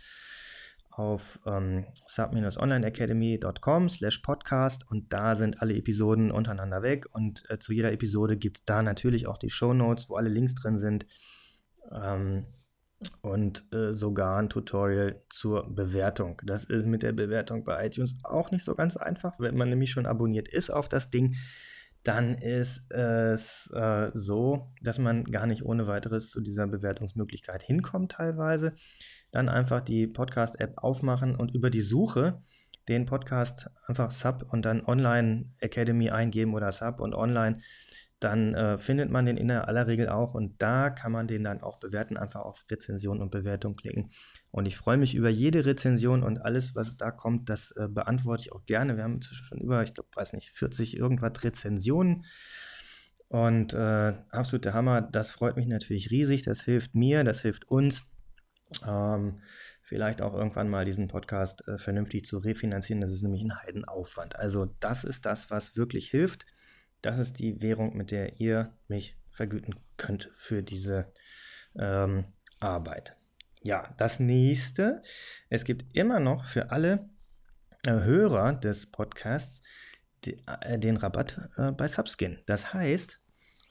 auf 1.00 1.40
ähm, 1.46 1.86
sub-onlineacademy.com 2.06 3.88
slash 3.88 4.18
podcast 4.18 4.86
und 4.90 5.10
da 5.10 5.34
sind 5.34 5.62
alle 5.62 5.74
Episoden 5.74 6.30
untereinander 6.30 6.82
weg 6.82 7.06
und 7.12 7.48
äh, 7.48 7.58
zu 7.58 7.72
jeder 7.72 7.90
Episode 7.90 8.36
gibt 8.36 8.58
es 8.58 8.64
da 8.66 8.82
natürlich 8.82 9.26
auch 9.26 9.38
die 9.38 9.48
Show 9.48 9.72
Notes, 9.72 10.10
wo 10.10 10.16
alle 10.16 10.28
Links 10.28 10.54
drin 10.54 10.76
sind 10.76 11.06
ähm, 11.90 12.44
und 13.22 13.64
äh, 13.72 13.94
sogar 13.94 14.36
ein 14.38 14.50
Tutorial 14.50 15.22
zur 15.30 15.74
Bewertung. 15.74 16.42
Das 16.44 16.64
ist 16.64 16.84
mit 16.84 17.02
der 17.02 17.12
Bewertung 17.12 17.64
bei 17.64 17.86
iTunes 17.86 18.16
auch 18.22 18.50
nicht 18.50 18.64
so 18.64 18.74
ganz 18.74 18.98
einfach, 18.98 19.40
wenn 19.40 19.56
man 19.56 19.70
nämlich 19.70 19.90
schon 19.92 20.04
abonniert 20.04 20.48
ist 20.48 20.68
auf 20.68 20.86
das 20.86 21.08
Ding 21.08 21.34
dann 22.02 22.38
ist 22.38 22.90
es 22.90 23.70
äh, 23.74 24.10
so, 24.14 24.72
dass 24.82 24.98
man 24.98 25.24
gar 25.24 25.46
nicht 25.46 25.64
ohne 25.64 25.86
weiteres 25.86 26.30
zu 26.30 26.40
dieser 26.40 26.66
Bewertungsmöglichkeit 26.66 27.62
hinkommt 27.62 28.12
teilweise. 28.12 28.74
Dann 29.32 29.48
einfach 29.48 29.80
die 29.80 30.06
Podcast-App 30.06 30.78
aufmachen 30.78 31.36
und 31.36 31.54
über 31.54 31.70
die 31.70 31.82
Suche 31.82 32.38
den 32.88 33.06
Podcast 33.06 33.70
einfach 33.86 34.10
Sub 34.10 34.46
und 34.50 34.64
dann 34.64 34.84
Online 34.84 35.46
Academy 35.58 36.10
eingeben 36.10 36.54
oder 36.54 36.72
Sub 36.72 37.00
und 37.00 37.14
Online 37.14 37.58
dann 38.20 38.54
äh, 38.54 38.78
findet 38.78 39.10
man 39.10 39.24
den 39.24 39.38
in 39.38 39.50
aller 39.50 39.86
Regel 39.86 40.10
auch 40.10 40.34
und 40.34 40.60
da 40.60 40.90
kann 40.90 41.10
man 41.10 41.26
den 41.26 41.42
dann 41.42 41.62
auch 41.62 41.78
bewerten, 41.78 42.18
einfach 42.18 42.42
auf 42.42 42.64
Rezension 42.70 43.20
und 43.20 43.30
Bewertung 43.30 43.76
klicken. 43.76 44.10
Und 44.50 44.66
ich 44.66 44.76
freue 44.76 44.98
mich 44.98 45.14
über 45.14 45.30
jede 45.30 45.64
Rezension 45.64 46.22
und 46.22 46.44
alles, 46.44 46.74
was 46.74 46.98
da 46.98 47.10
kommt, 47.10 47.48
das 47.48 47.72
äh, 47.72 47.88
beantworte 47.88 48.42
ich 48.42 48.52
auch 48.52 48.66
gerne. 48.66 48.96
Wir 48.96 49.04
haben 49.04 49.14
inzwischen 49.14 49.46
schon 49.46 49.58
über, 49.58 49.82
ich 49.82 49.94
glaube, 49.94 50.10
weiß 50.14 50.34
nicht, 50.34 50.50
40 50.50 50.96
irgendwas 50.96 51.42
Rezensionen. 51.42 52.26
Und 53.28 53.72
äh, 53.72 54.12
absolute 54.30 54.74
Hammer, 54.74 55.00
das 55.00 55.30
freut 55.30 55.56
mich 55.56 55.66
natürlich 55.66 56.10
riesig, 56.10 56.42
das 56.42 56.62
hilft 56.62 56.94
mir, 56.94 57.24
das 57.24 57.40
hilft 57.40 57.68
uns. 57.68 58.04
Ähm, 58.86 59.40
vielleicht 59.82 60.20
auch 60.20 60.34
irgendwann 60.34 60.68
mal 60.68 60.84
diesen 60.84 61.08
Podcast 61.08 61.66
äh, 61.66 61.78
vernünftig 61.78 62.24
zu 62.26 62.38
refinanzieren. 62.38 63.00
Das 63.00 63.12
ist 63.12 63.22
nämlich 63.22 63.42
ein 63.42 63.62
Heidenaufwand. 63.62 64.36
Also 64.36 64.66
das 64.80 65.04
ist 65.04 65.26
das, 65.26 65.50
was 65.50 65.76
wirklich 65.76 66.10
hilft. 66.10 66.44
Das 67.02 67.18
ist 67.18 67.38
die 67.38 67.62
Währung, 67.62 67.96
mit 67.96 68.10
der 68.10 68.40
ihr 68.40 68.72
mich 68.88 69.16
vergüten 69.28 69.74
könnt 69.96 70.30
für 70.36 70.62
diese 70.62 71.12
ähm, 71.78 72.24
Arbeit. 72.58 73.16
Ja, 73.62 73.94
das 73.98 74.20
nächste. 74.20 75.02
Es 75.48 75.64
gibt 75.64 75.94
immer 75.94 76.20
noch 76.20 76.44
für 76.44 76.70
alle 76.70 77.10
äh, 77.86 77.90
Hörer 77.90 78.54
des 78.54 78.90
Podcasts 78.90 79.62
die, 80.24 80.42
äh, 80.46 80.78
den 80.78 80.96
Rabatt 80.96 81.50
äh, 81.56 81.72
bei 81.72 81.88
Subskin. 81.88 82.38
Das 82.46 82.72
heißt, 82.72 83.20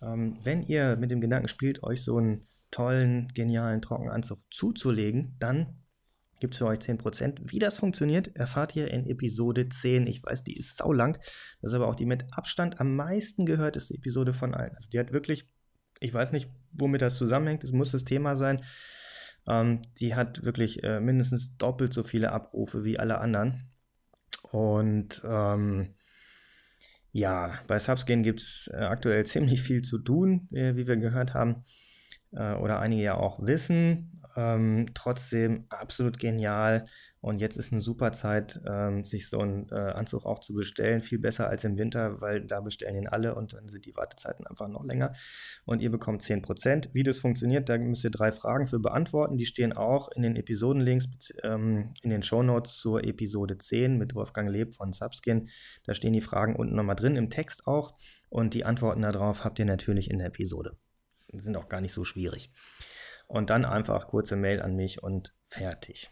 ähm, 0.02 0.40
wenn 0.44 0.64
ihr 0.64 0.96
mit 0.96 1.12
dem 1.12 1.22
Gedanken 1.22 1.48
spielt, 1.48 1.84
euch 1.84 2.04
so 2.04 2.18
einen 2.18 2.48
tollen, 2.72 3.28
genialen 3.30 3.82
Trockenanzug 3.82 4.40
zuzulegen, 4.52 5.36
dann 5.40 5.84
gibt 6.40 6.54
es 6.54 6.60
für 6.60 6.66
euch 6.66 6.80
10%. 6.80 7.40
Wie 7.44 7.60
das 7.60 7.78
funktioniert, 7.78 8.36
erfahrt 8.36 8.76
ihr 8.76 8.92
in 8.92 9.06
Episode 9.08 9.70
10. 9.70 10.08
Ich 10.08 10.24
weiß, 10.24 10.44
die 10.44 10.58
ist 10.58 10.78
saulang. 10.78 11.18
Das 11.62 11.72
ist 11.72 11.74
aber 11.74 11.88
auch 11.88 11.96
die 11.96 12.06
mit 12.06 12.26
Abstand 12.32 12.80
am 12.80 12.96
meisten 12.96 13.46
gehörteste 13.46 13.94
Episode 13.94 14.34
von 14.34 14.54
allen. 14.54 14.76
Also 14.76 14.90
die 14.90 15.00
hat 15.00 15.12
wirklich, 15.12 15.48
ich 16.00 16.14
weiß 16.14 16.32
nicht, 16.32 16.50
womit 16.72 17.02
das 17.02 17.18
zusammenhängt. 17.18 17.64
Es 17.64 17.72
muss 17.72 17.92
das 17.92 18.06
Thema 18.06 18.36
sein. 18.36 18.64
Ähm, 19.48 19.82
die 20.00 20.16
hat 20.16 20.44
wirklich 20.44 20.84
äh, 20.84 21.00
mindestens 21.00 21.58
doppelt 21.58 21.94
so 21.94 22.04
viele 22.04 22.32
Abrufe 22.32 22.84
wie 22.84 23.00
alle 23.00 23.20
anderen. 23.20 23.70
Und 24.52 25.22
ähm, 25.26 25.96
ja, 27.12 27.54
bei 27.68 27.80
Subskin 27.80 28.24
gibt 28.24 28.40
es 28.40 28.70
äh, 28.74 28.78
aktuell 28.78 29.26
ziemlich 29.28 29.62
viel 29.62 29.82
zu 29.82 30.00
tun, 30.00 30.48
äh, 30.52 30.76
wie 30.76 30.88
wir 30.88 30.98
gehört 30.98 31.34
haben. 31.34 31.64
Äh, 32.32 32.54
oder 32.56 32.80
einige 32.80 33.02
ja 33.02 33.16
auch 33.16 33.46
wissen. 33.46 34.19
Ähm, 34.36 34.88
trotzdem 34.94 35.66
absolut 35.70 36.20
genial. 36.20 36.86
Und 37.22 37.42
jetzt 37.42 37.58
ist 37.58 37.72
eine 37.72 37.82
super 37.82 38.12
Zeit, 38.12 38.62
ähm, 38.66 39.04
sich 39.04 39.30
so 39.30 39.40
einen 39.40 39.68
äh, 39.70 39.76
Anzug 39.76 40.26
auch 40.26 40.40
zu 40.40 40.54
bestellen. 40.54 41.02
Viel 41.02 41.20
besser 41.20 41.50
als 41.50 41.64
im 41.64 41.78
Winter, 41.78 42.22
weil 42.22 42.46
da 42.46 42.62
bestellen 42.62 42.96
ihn 42.96 43.08
alle 43.08 43.36
und 43.36 43.54
dann 43.54 43.68
sind 43.68 43.86
die 43.86 43.96
Wartezeiten 43.96 44.48
einfach 44.48 44.68
noch 44.68 44.86
länger. 44.86 45.14
Und 45.66 45.82
ihr 45.82 45.92
bekommt 45.92 46.22
10%. 46.22 46.90
Wie 46.94 47.04
das 47.04 47.20
funktioniert, 47.20 47.68
da 47.70 47.78
müsst 47.78 48.04
ihr 48.04 48.12
drei 48.12 48.32
Fragen 48.32 48.68
für 48.68 48.80
beantworten. 48.80 49.38
Die 49.38 49.46
stehen 49.46 49.74
auch 49.74 50.10
in 50.10 50.22
den 50.22 50.36
Episodenlinks, 50.36 51.08
ähm, 51.44 51.94
in 52.02 52.10
den 52.10 52.24
Shownotes 52.24 52.78
zur 52.78 53.04
Episode 53.04 53.58
10 53.58 53.98
mit 53.98 54.16
Wolfgang 54.16 54.50
Leb 54.50 54.76
von 54.76 54.94
Subskin. 54.94 55.50
Da 55.86 55.94
stehen 55.94 56.14
die 56.14 56.22
Fragen 56.22 56.56
unten 56.56 56.76
nochmal 56.76 56.96
drin, 56.96 57.16
im 57.16 57.30
Text 57.30 57.68
auch. 57.68 57.98
Und 58.30 58.54
die 58.54 58.64
Antworten 58.64 59.02
darauf 59.02 59.44
habt 59.44 59.60
ihr 59.60 59.66
natürlich 59.66 60.10
in 60.10 60.20
der 60.20 60.28
Episode. 60.28 60.78
Sind 61.34 61.58
auch 61.58 61.68
gar 61.68 61.82
nicht 61.82 61.94
so 61.94 62.04
schwierig 62.04 62.52
und 63.30 63.52
dann 63.52 63.64
einfach 63.64 64.08
kurze 64.08 64.36
Mail 64.36 64.62
an 64.62 64.76
mich 64.76 65.02
und 65.04 65.34
fertig. 65.46 66.10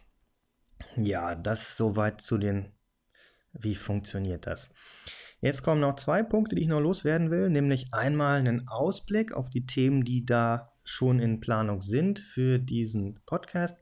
Ja, 0.96 1.34
das 1.34 1.76
soweit 1.76 2.20
zu 2.20 2.38
den, 2.38 2.72
wie 3.52 3.74
funktioniert 3.74 4.46
das. 4.46 4.70
Jetzt 5.40 5.62
kommen 5.62 5.80
noch 5.80 5.96
zwei 5.96 6.22
Punkte, 6.22 6.54
die 6.54 6.62
ich 6.62 6.68
noch 6.68 6.80
loswerden 6.80 7.30
will, 7.30 7.50
nämlich 7.50 7.92
einmal 7.92 8.38
einen 8.38 8.68
Ausblick 8.68 9.32
auf 9.32 9.50
die 9.50 9.66
Themen, 9.66 10.04
die 10.04 10.24
da 10.24 10.72
schon 10.84 11.18
in 11.18 11.40
Planung 11.40 11.82
sind 11.82 12.20
für 12.20 12.58
diesen 12.58 13.20
Podcast. 13.26 13.76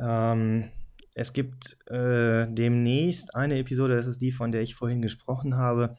Ähm, 0.00 0.70
es 1.14 1.34
gibt 1.34 1.76
äh, 1.90 2.46
demnächst 2.48 3.34
eine 3.34 3.58
Episode, 3.58 3.94
das 3.96 4.06
ist 4.06 4.22
die, 4.22 4.32
von 4.32 4.52
der 4.52 4.62
ich 4.62 4.74
vorhin 4.74 5.02
gesprochen 5.02 5.56
habe, 5.56 5.96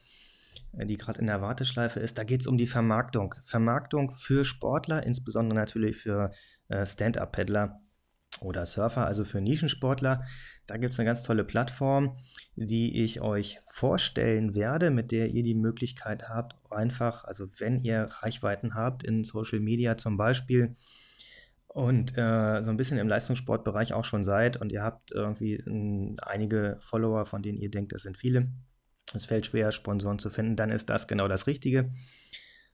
die 0.74 0.98
gerade 0.98 1.20
in 1.20 1.28
der 1.28 1.42
Warteschleife 1.42 2.00
ist. 2.00 2.18
Da 2.18 2.24
geht 2.24 2.42
es 2.42 2.48
um 2.48 2.58
die 2.58 2.68
Vermarktung. 2.68 3.36
Vermarktung 3.42 4.12
für 4.16 4.46
Sportler, 4.46 5.04
insbesondere 5.04 5.58
natürlich 5.58 5.98
für 5.98 6.32
äh, 6.70 6.86
Stand-up-Paddler 6.86 7.80
oder 8.42 8.66
Surfer, 8.66 9.06
also 9.06 9.26
für 9.26 9.42
Nischensportler. 9.42 10.24
Da 10.68 10.78
gibt 10.78 10.94
es 10.94 11.00
eine 11.00 11.08
ganz 11.08 11.24
tolle 11.24 11.44
Plattform, 11.44 12.18
die 12.56 13.04
ich 13.04 13.22
euch 13.22 13.60
vorstellen 13.66 14.54
werde, 14.54 14.92
mit 14.92 15.12
der 15.12 15.30
ihr 15.30 15.44
die 15.44 15.56
Möglichkeit 15.56 16.30
habt, 16.30 16.56
einfach, 16.72 17.24
also 17.24 17.48
wenn 17.60 17.80
ihr 17.80 18.04
Reichweiten 18.04 18.76
habt 18.76 19.04
in 19.04 19.24
Social 19.24 19.60
Media 19.60 19.98
zum 19.98 20.18
Beispiel, 20.18 20.76
und 21.72 22.18
äh, 22.18 22.64
so 22.64 22.72
ein 22.72 22.78
bisschen 22.78 22.98
im 22.98 23.08
Leistungssportbereich 23.08 23.94
auch 23.94 24.04
schon 24.04 24.24
seid 24.24 24.58
und 24.58 24.72
ihr 24.72 24.82
habt 24.82 25.12
irgendwie 25.12 25.54
äh, 25.54 26.16
einige 26.22 26.78
Follower, 26.80 27.26
von 27.26 27.44
denen 27.44 27.60
ihr 27.60 27.70
denkt, 27.70 27.94
das 27.94 28.02
sind 28.02 28.18
viele, 28.18 28.48
es 29.14 29.26
fällt 29.26 29.46
schwer, 29.46 29.72
Sponsoren 29.72 30.20
zu 30.20 30.30
finden, 30.30 30.56
dann 30.56 30.70
ist 30.70 30.90
das 30.90 31.08
genau 31.08 31.28
das 31.28 31.48
Richtige. 31.48 31.92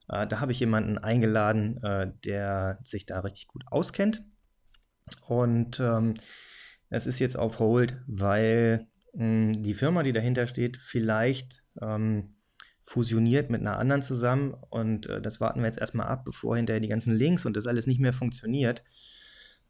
Äh, 0.09 0.27
da 0.27 0.39
habe 0.39 0.51
ich 0.51 0.59
jemanden 0.59 0.97
eingeladen, 0.97 1.81
äh, 1.83 2.11
der 2.25 2.79
sich 2.83 3.05
da 3.05 3.19
richtig 3.21 3.47
gut 3.47 3.63
auskennt. 3.67 4.23
Und 5.27 5.79
ähm, 5.79 6.15
es 6.89 7.07
ist 7.07 7.19
jetzt 7.19 7.37
auf 7.37 7.59
Hold, 7.59 7.97
weil 8.07 8.87
mh, 9.13 9.53
hm, 9.53 9.63
die 9.63 9.73
Firma, 9.73 10.03
die 10.03 10.13
dahinter 10.13 10.47
steht, 10.47 10.77
vielleicht 10.77 11.63
ähm, 11.81 12.35
fusioniert 12.83 13.49
mit 13.49 13.61
einer 13.61 13.79
anderen 13.79 14.01
zusammen. 14.01 14.53
Und 14.69 15.07
äh, 15.07 15.21
das 15.21 15.41
warten 15.41 15.59
wir 15.59 15.67
jetzt 15.67 15.79
erstmal 15.79 16.07
ab, 16.07 16.25
bevor 16.25 16.57
hinterher 16.57 16.81
die 16.81 16.87
ganzen 16.87 17.15
Links 17.15 17.45
und 17.45 17.55
das 17.57 17.67
alles 17.67 17.87
nicht 17.87 17.99
mehr 17.99 18.13
funktioniert. 18.13 18.83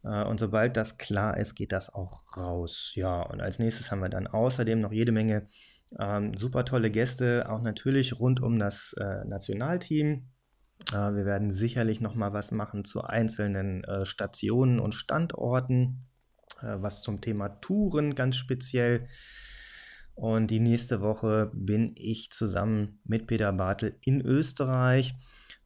Äh, 0.04 0.24
und 0.24 0.38
sobald 0.38 0.76
das 0.76 0.98
klar 0.98 1.36
ist, 1.36 1.54
geht 1.54 1.72
das 1.72 1.92
auch 1.92 2.36
raus. 2.36 2.92
Ja, 2.94 3.22
und 3.22 3.40
als 3.40 3.58
nächstes 3.58 3.90
haben 3.90 4.00
wir 4.00 4.08
dann 4.08 4.26
außerdem 4.26 4.80
noch 4.80 4.92
jede 4.92 5.12
Menge 5.12 5.46
ähm, 5.98 6.36
super 6.36 6.64
tolle 6.64 6.90
Gäste, 6.90 7.48
auch 7.48 7.62
natürlich 7.62 8.18
rund 8.18 8.42
um 8.42 8.58
das 8.58 8.94
äh, 8.98 9.24
Nationalteam. 9.24 10.28
Äh, 10.92 10.94
wir 10.94 11.24
werden 11.24 11.50
sicherlich 11.50 12.00
noch 12.00 12.14
mal 12.14 12.32
was 12.32 12.50
machen 12.50 12.84
zu 12.84 13.02
einzelnen 13.02 13.84
äh, 13.84 14.04
Stationen 14.04 14.80
und 14.80 14.94
Standorten, 14.94 16.06
äh, 16.60 16.76
was 16.78 17.02
zum 17.02 17.20
Thema 17.20 17.48
Touren 17.60 18.14
ganz 18.14 18.36
speziell. 18.36 19.06
Und 20.14 20.50
die 20.50 20.60
nächste 20.60 21.02
Woche 21.02 21.50
bin 21.54 21.92
ich 21.94 22.30
zusammen 22.30 23.00
mit 23.04 23.26
Peter 23.26 23.52
Bartel 23.52 23.98
in 24.00 24.22
Österreich 24.22 25.14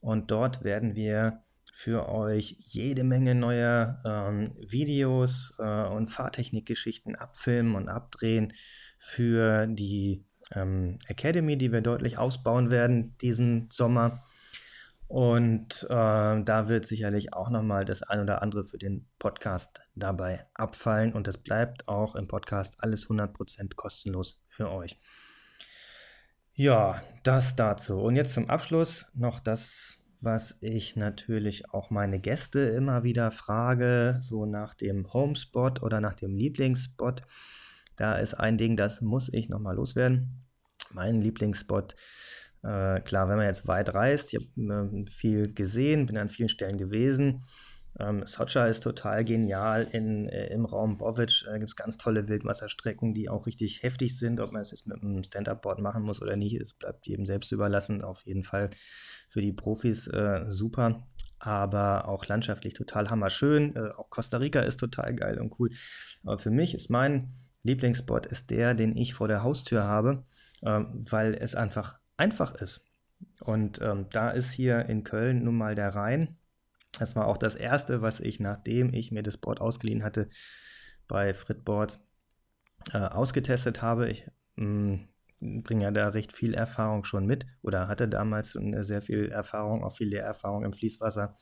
und 0.00 0.30
dort 0.30 0.64
werden 0.64 0.96
wir 0.96 1.44
für 1.72 2.08
euch 2.08 2.56
jede 2.58 3.04
Menge 3.04 3.34
neuer 3.34 4.02
ähm, 4.04 4.54
Videos 4.58 5.54
äh, 5.58 5.84
und 5.86 6.08
Fahrtechnikgeschichten 6.08 7.16
abfilmen 7.16 7.74
und 7.74 7.88
abdrehen 7.88 8.52
für 8.98 9.66
die 9.66 10.24
ähm, 10.52 10.98
Academy, 11.06 11.56
die 11.56 11.72
wir 11.72 11.80
deutlich 11.80 12.18
ausbauen 12.18 12.70
werden 12.70 13.16
diesen 13.18 13.68
Sommer. 13.70 14.22
Und 15.10 15.88
äh, 15.90 16.42
da 16.44 16.68
wird 16.68 16.86
sicherlich 16.86 17.32
auch 17.32 17.50
nochmal 17.50 17.84
das 17.84 18.04
ein 18.04 18.20
oder 18.20 18.42
andere 18.42 18.62
für 18.62 18.78
den 18.78 19.08
Podcast 19.18 19.80
dabei 19.96 20.46
abfallen. 20.54 21.12
Und 21.12 21.26
das 21.26 21.36
bleibt 21.36 21.88
auch 21.88 22.14
im 22.14 22.28
Podcast 22.28 22.76
alles 22.78 23.08
100% 23.08 23.74
kostenlos 23.74 24.40
für 24.48 24.70
euch. 24.70 25.00
Ja, 26.52 27.02
das 27.24 27.56
dazu. 27.56 27.98
Und 27.98 28.16
jetzt 28.16 28.34
zum 28.34 28.48
Abschluss 28.48 29.06
noch 29.14 29.40
das, 29.40 29.99
was 30.22 30.58
ich 30.60 30.96
natürlich 30.96 31.70
auch 31.72 31.90
meine 31.90 32.20
Gäste 32.20 32.60
immer 32.60 33.02
wieder 33.02 33.30
frage, 33.30 34.18
so 34.20 34.46
nach 34.46 34.74
dem 34.74 35.12
Homespot 35.12 35.82
oder 35.82 36.00
nach 36.00 36.14
dem 36.14 36.34
Lieblingsspot. 36.34 37.22
Da 37.96 38.16
ist 38.16 38.34
ein 38.34 38.58
Ding, 38.58 38.76
das 38.76 39.00
muss 39.00 39.32
ich 39.32 39.48
nochmal 39.48 39.76
loswerden. 39.76 40.46
Mein 40.92 41.20
Lieblingsspot. 41.20 41.94
Äh, 42.62 43.00
klar, 43.00 43.28
wenn 43.28 43.36
man 43.36 43.46
jetzt 43.46 43.66
weit 43.66 43.94
reist, 43.94 44.32
ich 44.32 44.40
habe 44.40 44.96
äh, 44.96 45.06
viel 45.06 45.52
gesehen, 45.52 46.06
bin 46.06 46.18
an 46.18 46.28
vielen 46.28 46.48
Stellen 46.48 46.78
gewesen. 46.78 47.42
Ähm, 47.98 48.24
Socha 48.24 48.66
ist 48.66 48.80
total 48.80 49.24
genial. 49.24 49.86
In, 49.92 50.28
äh, 50.28 50.46
Im 50.48 50.64
Raum 50.64 50.98
Bovic 50.98 51.44
äh, 51.48 51.58
gibt 51.58 51.70
es 51.70 51.76
ganz 51.76 51.98
tolle 51.98 52.28
Wildwasserstrecken, 52.28 53.14
die 53.14 53.28
auch 53.28 53.46
richtig 53.46 53.82
heftig 53.82 54.16
sind. 54.16 54.40
Ob 54.40 54.52
man 54.52 54.60
es 54.62 54.70
jetzt 54.70 54.86
mit 54.86 55.02
einem 55.02 55.24
Stand-Up-Board 55.24 55.80
machen 55.80 56.02
muss 56.02 56.22
oder 56.22 56.36
nicht, 56.36 56.54
es 56.60 56.74
bleibt 56.74 57.06
jedem 57.06 57.26
selbst 57.26 57.52
überlassen. 57.52 58.02
Auf 58.02 58.24
jeden 58.26 58.42
Fall 58.42 58.70
für 59.28 59.40
die 59.40 59.52
Profis 59.52 60.06
äh, 60.06 60.44
super. 60.48 61.06
Aber 61.38 62.06
auch 62.08 62.26
landschaftlich 62.26 62.74
total 62.74 63.10
hammerschön. 63.10 63.74
Äh, 63.74 63.90
auch 63.96 64.10
Costa 64.10 64.36
Rica 64.36 64.60
ist 64.60 64.78
total 64.78 65.14
geil 65.14 65.40
und 65.40 65.58
cool. 65.58 65.70
Aber 66.22 66.38
für 66.38 66.50
mich 66.50 66.74
ist 66.74 66.90
mein 66.90 67.32
Lieblingsspot 67.62 68.26
ist 68.26 68.50
der, 68.50 68.74
den 68.74 68.96
ich 68.96 69.14
vor 69.14 69.28
der 69.28 69.42
Haustür 69.42 69.84
habe, 69.84 70.24
äh, 70.62 70.80
weil 70.92 71.34
es 71.34 71.54
einfach 71.54 71.98
einfach 72.16 72.54
ist. 72.54 72.84
Und 73.40 73.80
ähm, 73.82 74.06
da 74.10 74.30
ist 74.30 74.52
hier 74.52 74.86
in 74.86 75.04
Köln 75.04 75.44
nun 75.44 75.56
mal 75.56 75.74
der 75.74 75.94
Rhein. 75.94 76.36
Das 76.98 77.16
war 77.16 77.26
auch 77.26 77.38
das 77.38 77.54
erste, 77.54 78.02
was 78.02 78.20
ich, 78.20 78.40
nachdem 78.40 78.92
ich 78.92 79.12
mir 79.12 79.22
das 79.22 79.36
Board 79.36 79.60
ausgeliehen 79.60 80.02
hatte, 80.02 80.28
bei 81.08 81.34
Fritboard 81.34 82.00
äh, 82.92 82.98
ausgetestet 82.98 83.82
habe. 83.82 84.08
Ich 84.08 84.26
mm, 84.56 84.96
bringe 85.40 85.84
ja 85.84 85.90
da 85.90 86.08
recht 86.08 86.32
viel 86.32 86.54
Erfahrung 86.54 87.04
schon 87.04 87.26
mit 87.26 87.46
oder 87.62 87.88
hatte 87.88 88.08
damals 88.08 88.52
sehr 88.52 89.02
viel 89.02 89.28
Erfahrung, 89.28 89.84
auch 89.84 89.96
viel 89.96 90.08
Lehrerfahrung 90.08 90.64
im 90.64 90.72
Fließwasser. 90.72 91.36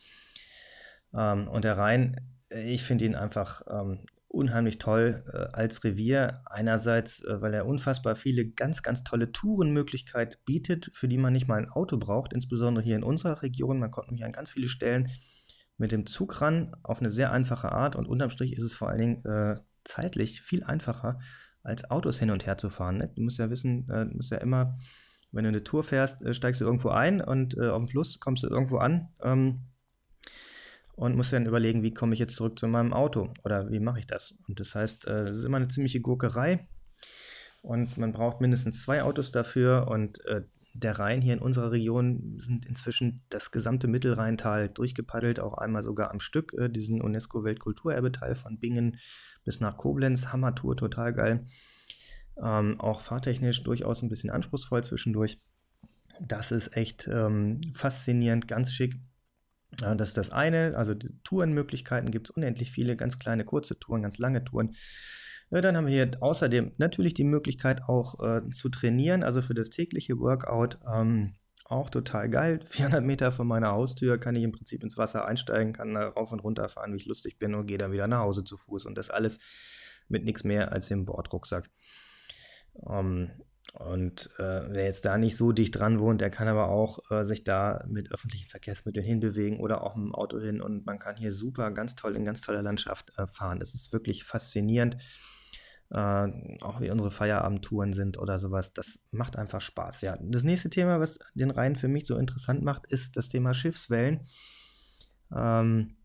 Ähm, 1.15 1.49
und 1.49 1.65
der 1.65 1.79
Rhein, 1.79 2.17
ich 2.51 2.85
finde 2.85 3.05
ihn 3.05 3.15
einfach 3.15 3.63
ähm, 3.69 4.01
unheimlich 4.29 4.79
toll 4.79 5.25
äh, 5.33 5.57
als 5.57 5.83
Revier. 5.85 6.43
Einerseits, 6.47 7.23
äh, 7.25 7.41
weil 7.41 7.55
er 7.55 7.67
unfassbar 7.67 8.15
viele 8.15 8.47
ganz, 8.47 8.83
ganz 8.83 9.03
tolle 9.03 9.33
Tourenmöglichkeiten 9.33 10.41
bietet, 10.45 10.91
für 10.95 11.09
die 11.09 11.19
man 11.19 11.33
nicht 11.33 11.49
mal 11.49 11.59
ein 11.59 11.71
Auto 11.71 11.97
braucht, 11.97 12.33
insbesondere 12.33 12.85
hier 12.85 12.97
in 12.97 13.03
unserer 13.03 13.43
Region. 13.43 13.81
Man 13.81 13.91
kommt 13.91 14.09
nämlich 14.09 14.25
an 14.25 14.33
ganz 14.33 14.51
viele 14.51 14.69
Stellen 14.69 15.09
mit 15.79 15.93
dem 15.93 16.07
Zug 16.07 16.41
ran, 16.41 16.77
auf 16.83 17.01
eine 17.01 17.11
sehr 17.11 17.33
einfache 17.33 17.73
Art 17.73 17.97
und 17.97 18.07
unterm 18.07 18.31
Strich 18.31 18.53
ist 18.53 18.65
es 18.65 18.75
vor 18.75 18.89
allen 18.89 18.99
Dingen 18.99 19.25
äh, 19.25 19.57
zeitlich 19.85 20.43
viel 20.43 20.65
einfacher, 20.65 21.19
als 21.63 21.91
Autos 21.91 22.19
hin 22.19 22.31
und 22.31 22.47
her 22.47 22.59
zu 22.59 22.69
fahren. 22.69 22.99
Ne? 22.99 23.13
Du 23.15 23.23
musst 23.23 23.39
ja 23.39 23.49
wissen, 23.49 23.89
äh, 23.89 24.07
du 24.07 24.17
musst 24.17 24.31
ja 24.31 24.39
immer, 24.39 24.77
wenn 25.33 25.45
du 25.45 25.49
eine 25.49 25.65
Tour 25.65 25.85
fährst, 25.85 26.23
äh, 26.23 26.35
steigst 26.35 26.61
du 26.61 26.65
irgendwo 26.65 26.91
ein 26.91 27.21
und 27.21 27.57
äh, 27.57 27.69
auf 27.69 27.79
dem 27.79 27.89
Fluss 27.89 28.21
kommst 28.21 28.43
du 28.43 28.49
irgendwo 28.49 28.79
an. 28.79 29.09
Ähm, 29.23 29.69
und 30.99 31.15
muss 31.15 31.31
dann 31.31 31.47
überlegen, 31.47 31.85
wie 31.85 31.95
komme 31.95 32.13
ich 32.13 32.19
jetzt 32.19 32.35
zurück 32.35 32.59
zu 32.59 32.67
meinem 32.67 32.93
Auto 32.93 33.33
oder 33.45 33.71
wie 33.71 33.79
mache 33.79 34.01
ich 34.01 34.09
das. 34.09 34.35
Und 34.49 34.59
das 34.59 34.75
heißt, 34.75 35.07
äh, 35.07 35.29
es 35.29 35.37
ist 35.37 35.45
immer 35.45 35.59
eine 35.59 35.69
ziemliche 35.69 36.01
Gurkerei 36.01 36.67
und 37.63 37.99
man 37.99 38.13
braucht 38.13 38.41
mindestens 38.41 38.83
zwei 38.83 39.05
Autos 39.05 39.31
dafür 39.31 39.87
und 39.89 40.25
äh, 40.27 40.43
der 40.79 40.99
Rhein 40.99 41.21
hier 41.21 41.35
in 41.35 41.41
unserer 41.41 41.73
Region 41.73 42.39
sind 42.39 42.67
inzwischen 42.67 43.23
das 43.29 43.51
gesamte 43.51 43.89
Mittelrheintal 43.89 44.69
durchgepaddelt, 44.69 45.41
auch 45.41 45.55
einmal 45.55 45.83
sogar 45.83 46.11
am 46.11 46.21
Stück, 46.21 46.55
äh, 46.55 46.69
diesen 46.69 47.01
UNESCO-Weltkulturerbeteil 47.01 48.35
von 48.35 48.59
Bingen 48.59 48.99
bis 49.45 49.61
nach 49.61 49.77
Koblenz, 49.77 50.29
Hammertour, 50.29 50.77
total 50.77 51.13
geil. 51.13 51.47
Ähm, 52.43 52.81
auch 52.81 53.01
fahrtechnisch 53.01 53.63
durchaus 53.65 54.03
ein 54.03 54.09
bisschen 54.09 54.31
anspruchsvoll 54.31 54.85
zwischendurch. 54.85 55.41
Das 56.21 56.53
ist 56.53 56.77
echt 56.77 57.09
ähm, 57.13 57.61
faszinierend, 57.75 58.49
ganz 58.49 58.73
schick. 58.73 58.97
Ja, 59.81 59.95
das 59.95 60.09
ist 60.09 60.17
das 60.17 60.31
eine. 60.31 60.77
Also 60.77 60.95
Tourenmöglichkeiten 61.25 62.11
gibt 62.11 62.29
es 62.29 62.37
unendlich 62.37 62.71
viele, 62.71 62.97
ganz 62.97 63.19
kleine, 63.19 63.45
kurze 63.45 63.79
Touren, 63.79 64.03
ganz 64.03 64.19
lange 64.19 64.45
Touren. 64.45 64.75
Ja, 65.51 65.61
dann 65.63 65.77
haben 65.77 65.87
wir 65.87 65.95
hier 65.95 66.11
außerdem 66.21 66.73
natürlich 66.77 67.15
die 67.15 67.25
Möglichkeit 67.25 67.83
auch 67.85 68.21
äh, 68.23 68.49
zu 68.51 68.69
trainieren, 68.69 69.23
also 69.23 69.41
für 69.41 69.55
das 69.55 69.71
tägliche 69.71 70.19
Workout. 70.19 70.79
Ähm, 70.93 71.35
auch 71.65 71.91
total 71.91 72.29
geil. 72.29 72.61
400 72.65 73.03
Meter 73.03 73.33
von 73.33 73.47
meiner 73.47 73.73
Haustür 73.73 74.19
kann 74.19 74.37
ich 74.37 74.45
im 74.45 74.53
Prinzip 74.53 74.83
ins 74.83 74.99
Wasser 74.99 75.27
einsteigen, 75.27 75.73
kann 75.73 75.95
da 75.95 76.09
rauf 76.09 76.33
und 76.33 76.41
runter 76.41 76.69
fahren, 76.69 76.93
wie 76.93 76.97
ich 76.97 77.07
lustig 77.07 77.39
bin 77.39 77.55
und 77.55 77.67
gehe 77.67 77.79
dann 77.79 77.93
wieder 77.93 78.09
nach 78.09 78.21
Hause 78.21 78.45
zu 78.45 78.57
Fuß. 78.57 78.87
Und 78.87 78.97
das 78.97 79.11
alles 79.11 79.39
mit 80.09 80.25
nichts 80.25 80.45
mehr 80.45 80.73
als 80.73 80.89
dem 80.89 81.05
Bordrucksack. 81.05 81.71
Ähm, 82.89 83.31
und 83.75 84.31
äh, 84.39 84.63
wer 84.69 84.85
jetzt 84.85 85.05
da 85.05 85.19
nicht 85.19 85.37
so 85.37 85.53
dicht 85.53 85.77
dran 85.77 86.01
wohnt, 86.01 86.21
der 86.21 86.31
kann 86.31 86.49
aber 86.49 86.69
auch 86.69 87.11
äh, 87.11 87.25
sich 87.25 87.45
da 87.45 87.85
mit 87.87 88.11
öffentlichen 88.13 88.49
Verkehrsmitteln 88.49 89.05
hinbewegen 89.05 89.61
oder 89.61 89.83
auch 89.83 89.95
mit 89.95 90.07
dem 90.07 90.15
Auto 90.15 90.41
hin. 90.41 90.61
Und 90.63 90.87
man 90.87 90.99
kann 90.99 91.17
hier 91.17 91.33
super, 91.33 91.71
ganz 91.71 91.95
toll 91.95 92.17
in 92.17 92.25
ganz 92.25 92.41
toller 92.41 92.63
Landschaft 92.63 93.13
äh, 93.19 93.27
fahren. 93.27 93.61
Es 93.61 93.75
ist 93.75 93.93
wirklich 93.93 94.25
faszinierend. 94.25 94.97
Äh, 95.91 96.59
auch 96.61 96.81
wie 96.81 96.91
unsere 96.91 97.11
Feierabendtouren 97.11 97.93
sind 97.93 98.19
oder 98.19 98.39
sowas. 98.39 98.73
Das 98.75 99.01
macht 99.11 99.37
einfach 99.37 99.61
Spaß. 99.61 100.03
Ja, 100.03 100.19
das 100.21 100.43
nächste 100.43 100.71
Thema, 100.71 101.01
was 101.01 101.19
den 101.35 101.51
Rhein 101.51 101.77
für 101.77 101.89
mich 101.89 102.07
so 102.07 102.17
interessant 102.17 102.63
macht, 102.63 102.87
ist 102.87 103.17
das 103.17 103.29
Thema 103.29 103.55
Schiffswellen. 103.55 104.21
Ähm, 105.35 105.97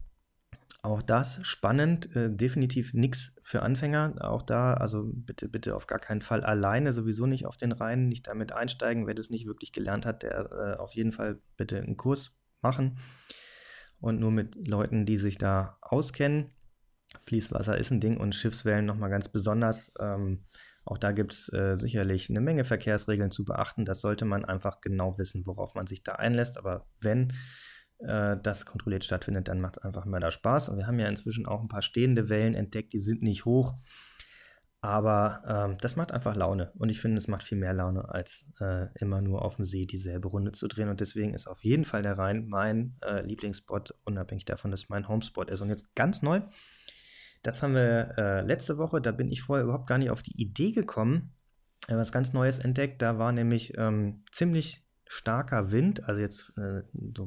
auch 0.83 1.01
das 1.01 1.39
spannend, 1.43 2.13
äh, 2.13 2.29
definitiv 2.29 2.93
nichts 2.93 3.33
für 3.41 3.61
Anfänger. 3.61 4.15
Auch 4.19 4.41
da, 4.41 4.73
also 4.73 5.03
bitte, 5.05 5.47
bitte 5.47 5.77
auf 5.77 5.87
gar 5.87 5.99
keinen 5.99 6.21
Fall 6.21 6.43
alleine, 6.43 6.91
sowieso 6.91 7.25
nicht 7.25 7.45
auf 7.45 7.55
den 7.55 7.71
Rhein, 7.71 8.09
nicht 8.09 8.27
damit 8.27 8.51
einsteigen. 8.51 9.07
Wer 9.07 9.15
das 9.15 9.29
nicht 9.29 9.45
wirklich 9.45 9.71
gelernt 9.71 10.05
hat, 10.05 10.23
der 10.23 10.51
äh, 10.51 10.77
auf 10.77 10.93
jeden 10.93 11.13
Fall 11.13 11.39
bitte 11.55 11.77
einen 11.77 11.95
Kurs 11.95 12.31
machen. 12.61 12.97
Und 14.01 14.19
nur 14.19 14.31
mit 14.31 14.67
Leuten, 14.67 15.05
die 15.05 15.15
sich 15.15 15.37
da 15.37 15.77
auskennen. 15.79 16.51
Fließwasser 17.21 17.77
ist 17.77 17.91
ein 17.91 17.99
Ding 17.99 18.17
und 18.17 18.35
Schiffswellen 18.35 18.85
nochmal 18.85 19.09
ganz 19.09 19.29
besonders. 19.29 19.91
Ähm, 19.99 20.45
auch 20.85 20.97
da 20.97 21.11
gibt 21.11 21.33
es 21.33 21.51
äh, 21.53 21.77
sicherlich 21.77 22.29
eine 22.29 22.41
Menge 22.41 22.63
Verkehrsregeln 22.63 23.31
zu 23.31 23.45
beachten. 23.45 23.85
Das 23.85 24.01
sollte 24.01 24.25
man 24.25 24.43
einfach 24.45 24.81
genau 24.81 25.17
wissen, 25.17 25.45
worauf 25.45 25.75
man 25.75 25.87
sich 25.87 26.03
da 26.03 26.13
einlässt. 26.13 26.57
Aber 26.57 26.85
wenn 26.99 27.33
äh, 27.99 28.37
das 28.41 28.65
kontrolliert 28.65 29.05
stattfindet, 29.05 29.47
dann 29.47 29.61
macht 29.61 29.77
es 29.77 29.83
einfach 29.83 30.05
mehr 30.05 30.19
da 30.19 30.31
Spaß. 30.31 30.69
Und 30.69 30.77
wir 30.77 30.87
haben 30.87 30.99
ja 30.99 31.07
inzwischen 31.07 31.45
auch 31.45 31.61
ein 31.61 31.69
paar 31.69 31.81
stehende 31.81 32.29
Wellen 32.29 32.55
entdeckt, 32.55 32.93
die 32.93 32.99
sind 32.99 33.21
nicht 33.21 33.45
hoch. 33.45 33.75
Aber 34.81 35.41
ähm, 35.47 35.77
das 35.79 35.95
macht 35.95 36.11
einfach 36.11 36.35
Laune. 36.35 36.73
Und 36.77 36.89
ich 36.89 36.99
finde, 36.99 37.17
es 37.17 37.29
macht 37.29 37.43
viel 37.43 37.57
mehr 37.57 37.73
Laune, 37.73 38.09
als 38.09 38.45
äh, 38.59 38.87
immer 38.99 39.21
nur 39.21 39.43
auf 39.43 39.55
dem 39.55 39.63
See 39.63 39.85
dieselbe 39.85 40.27
Runde 40.27 40.51
zu 40.51 40.67
drehen. 40.67 40.89
Und 40.89 40.99
deswegen 40.99 41.33
ist 41.33 41.47
auf 41.47 41.63
jeden 41.63 41.85
Fall 41.85 42.01
der 42.01 42.17
Rhein 42.17 42.49
mein 42.49 42.97
äh, 43.01 43.21
Lieblingsspot, 43.21 43.95
unabhängig 44.03 44.43
davon, 44.43 44.71
dass 44.71 44.83
es 44.83 44.89
mein 44.89 45.07
Homespot 45.07 45.49
ist. 45.49 45.61
Und 45.61 45.69
jetzt 45.69 45.95
ganz 45.95 46.21
neu, 46.21 46.41
das 47.43 47.61
haben 47.61 47.75
wir 47.75 48.17
äh, 48.17 48.41
letzte 48.41 48.77
Woche, 48.77 49.01
da 49.01 49.11
bin 49.11 49.31
ich 49.31 49.41
vorher 49.41 49.65
überhaupt 49.65 49.87
gar 49.87 49.97
nicht 49.97 50.09
auf 50.09 50.23
die 50.23 50.41
Idee 50.41 50.71
gekommen, 50.71 51.33
äh, 51.87 51.95
was 51.95 52.11
ganz 52.11 52.33
Neues 52.33 52.59
entdeckt. 52.59 53.01
Da 53.01 53.19
war 53.19 53.31
nämlich 53.31 53.77
ähm, 53.77 54.23
ziemlich 54.31 54.83
starker 55.05 55.71
Wind, 55.71 56.05
also 56.05 56.21
jetzt 56.21 56.53
äh, 56.57 56.81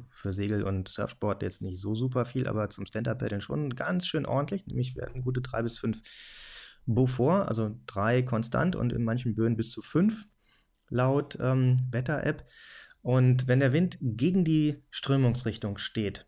für 0.09 0.33
Segel 0.33 0.65
und 0.65 0.89
Surfsport 0.89 1.43
jetzt 1.43 1.63
nicht 1.63 1.79
so 1.79 1.95
super 1.95 2.25
viel, 2.25 2.49
aber 2.49 2.71
zum 2.71 2.87
Stand-Up-Paddeln 2.87 3.43
schon 3.43 3.77
ganz 3.77 4.07
schön 4.07 4.27
ordentlich. 4.27 4.67
Nämlich 4.67 4.97
wir 4.97 5.05
hatten 5.05 5.23
gute 5.23 5.43
drei 5.43 5.63
bis 5.63 5.79
fünf 5.79 6.01
Beaufort, 6.87 7.47
also 7.47 7.79
drei 7.87 8.23
konstant 8.23 8.75
und 8.75 8.93
in 8.93 9.05
manchen 9.05 9.35
Böen 9.35 9.57
bis 9.57 9.71
zu 9.71 9.83
fünf 9.83 10.27
laut 10.89 11.37
ähm, 11.41 11.89
Wetter-App. 11.91 12.47
Und 13.03 13.47
wenn 13.49 13.61
der 13.61 13.73
Wind 13.73 13.99
gegen 14.01 14.45
die 14.45 14.83
Strömungsrichtung 14.91 15.79
steht, 15.79 16.27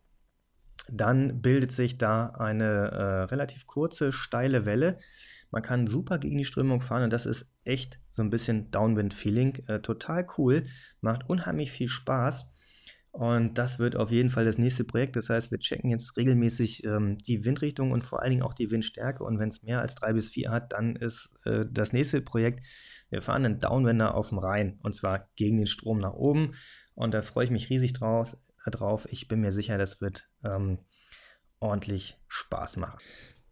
dann 0.91 1.41
bildet 1.41 1.73
sich 1.73 1.99
da 1.99 2.27
eine 2.29 2.65
äh, 2.65 3.23
relativ 3.25 3.67
kurze, 3.67 4.13
steile 4.13 4.65
Welle. 4.65 4.99
Man 5.51 5.63
kann 5.63 5.87
super 5.87 6.19
gegen 6.19 6.37
die 6.37 6.45
Strömung 6.45 6.81
fahren 6.81 7.05
und 7.05 7.13
das 7.13 7.27
ist 7.27 7.51
echt 7.65 7.99
so 8.11 8.23
ein 8.23 8.31
bisschen 8.31 8.71
Downwind-Feeling. 8.71 9.65
Äh, 9.67 9.81
total 9.81 10.27
cool, 10.37 10.67
macht 11.01 11.29
unheimlich 11.29 11.73
viel 11.73 11.89
Spaß. 11.89 12.51
Und 13.19 13.59
das 13.59 13.79
wird 13.79 13.97
auf 13.97 14.11
jeden 14.13 14.31
Fall 14.31 14.45
das 14.45 14.59
nächste 14.59 14.85
Projekt. 14.85 15.17
Das 15.17 15.31
heißt, 15.31 15.51
wir 15.51 15.59
checken 15.59 15.91
jetzt 15.91 16.17
regelmäßig 16.17 16.85
ähm, 16.85 17.19
die 17.19 17.45
Windrichtung 17.45 17.91
und 17.91 18.05
vor 18.05 18.23
allen 18.23 18.31
Dingen 18.31 18.43
auch 18.43 18.55
die 18.55 18.71
Windstärke. 18.71 19.25
Und 19.25 19.39
wenn 19.39 19.49
es 19.49 19.63
mehr 19.63 19.81
als 19.81 19.95
drei 19.95 20.13
bis 20.13 20.29
vier 20.29 20.51
hat, 20.51 20.73
dann 20.73 20.95
ist 20.95 21.31
äh, 21.45 21.65
das 21.71 21.93
nächste 21.93 22.21
Projekt, 22.21 22.65
wir 23.11 23.23
fahren 23.23 23.45
einen 23.45 23.59
Downwinder 23.59 24.15
auf 24.15 24.29
dem 24.29 24.39
Rhein 24.39 24.79
und 24.83 24.95
zwar 24.95 25.29
gegen 25.35 25.57
den 25.57 25.67
Strom 25.67 25.99
nach 25.99 26.13
oben. 26.13 26.53
Und 26.95 27.15
da 27.15 27.23
freue 27.23 27.45
ich 27.45 27.51
mich 27.51 27.71
riesig 27.71 27.95
draus, 27.95 28.37
drauf. 28.71 29.07
Ich 29.11 29.29
bin 29.29 29.41
mir 29.41 29.53
sicher, 29.53 29.79
das 29.79 30.01
wird 30.01 30.29
ähm, 30.45 30.79
ordentlich 31.61 32.19
Spaß 32.29 32.77
machen. 32.77 32.99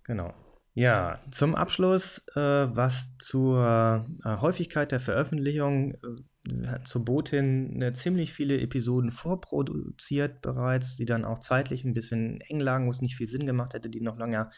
Genau. 0.04 0.34
Ja, 0.74 1.20
zum 1.30 1.54
Abschluss, 1.54 2.22
äh, 2.34 2.40
was 2.40 3.08
zur 3.18 4.06
äh, 4.24 4.28
Häufigkeit 4.40 4.92
der 4.92 5.00
Veröffentlichung. 5.00 5.94
Äh, 5.94 6.82
zur 6.84 7.04
Botin 7.04 7.72
eine 7.74 7.92
ziemlich 7.92 8.32
viele 8.32 8.60
Episoden 8.60 9.10
vorproduziert 9.10 10.42
bereits, 10.42 10.96
die 10.96 11.06
dann 11.06 11.24
auch 11.24 11.40
zeitlich 11.40 11.84
ein 11.84 11.94
bisschen 11.94 12.40
eng 12.42 12.60
lagen, 12.60 12.86
wo 12.86 12.90
es 12.90 13.00
nicht 13.00 13.16
viel 13.16 13.26
Sinn 13.26 13.46
gemacht 13.46 13.74
hätte, 13.74 13.88
die 13.88 14.00
noch 14.00 14.18
länger 14.18 14.50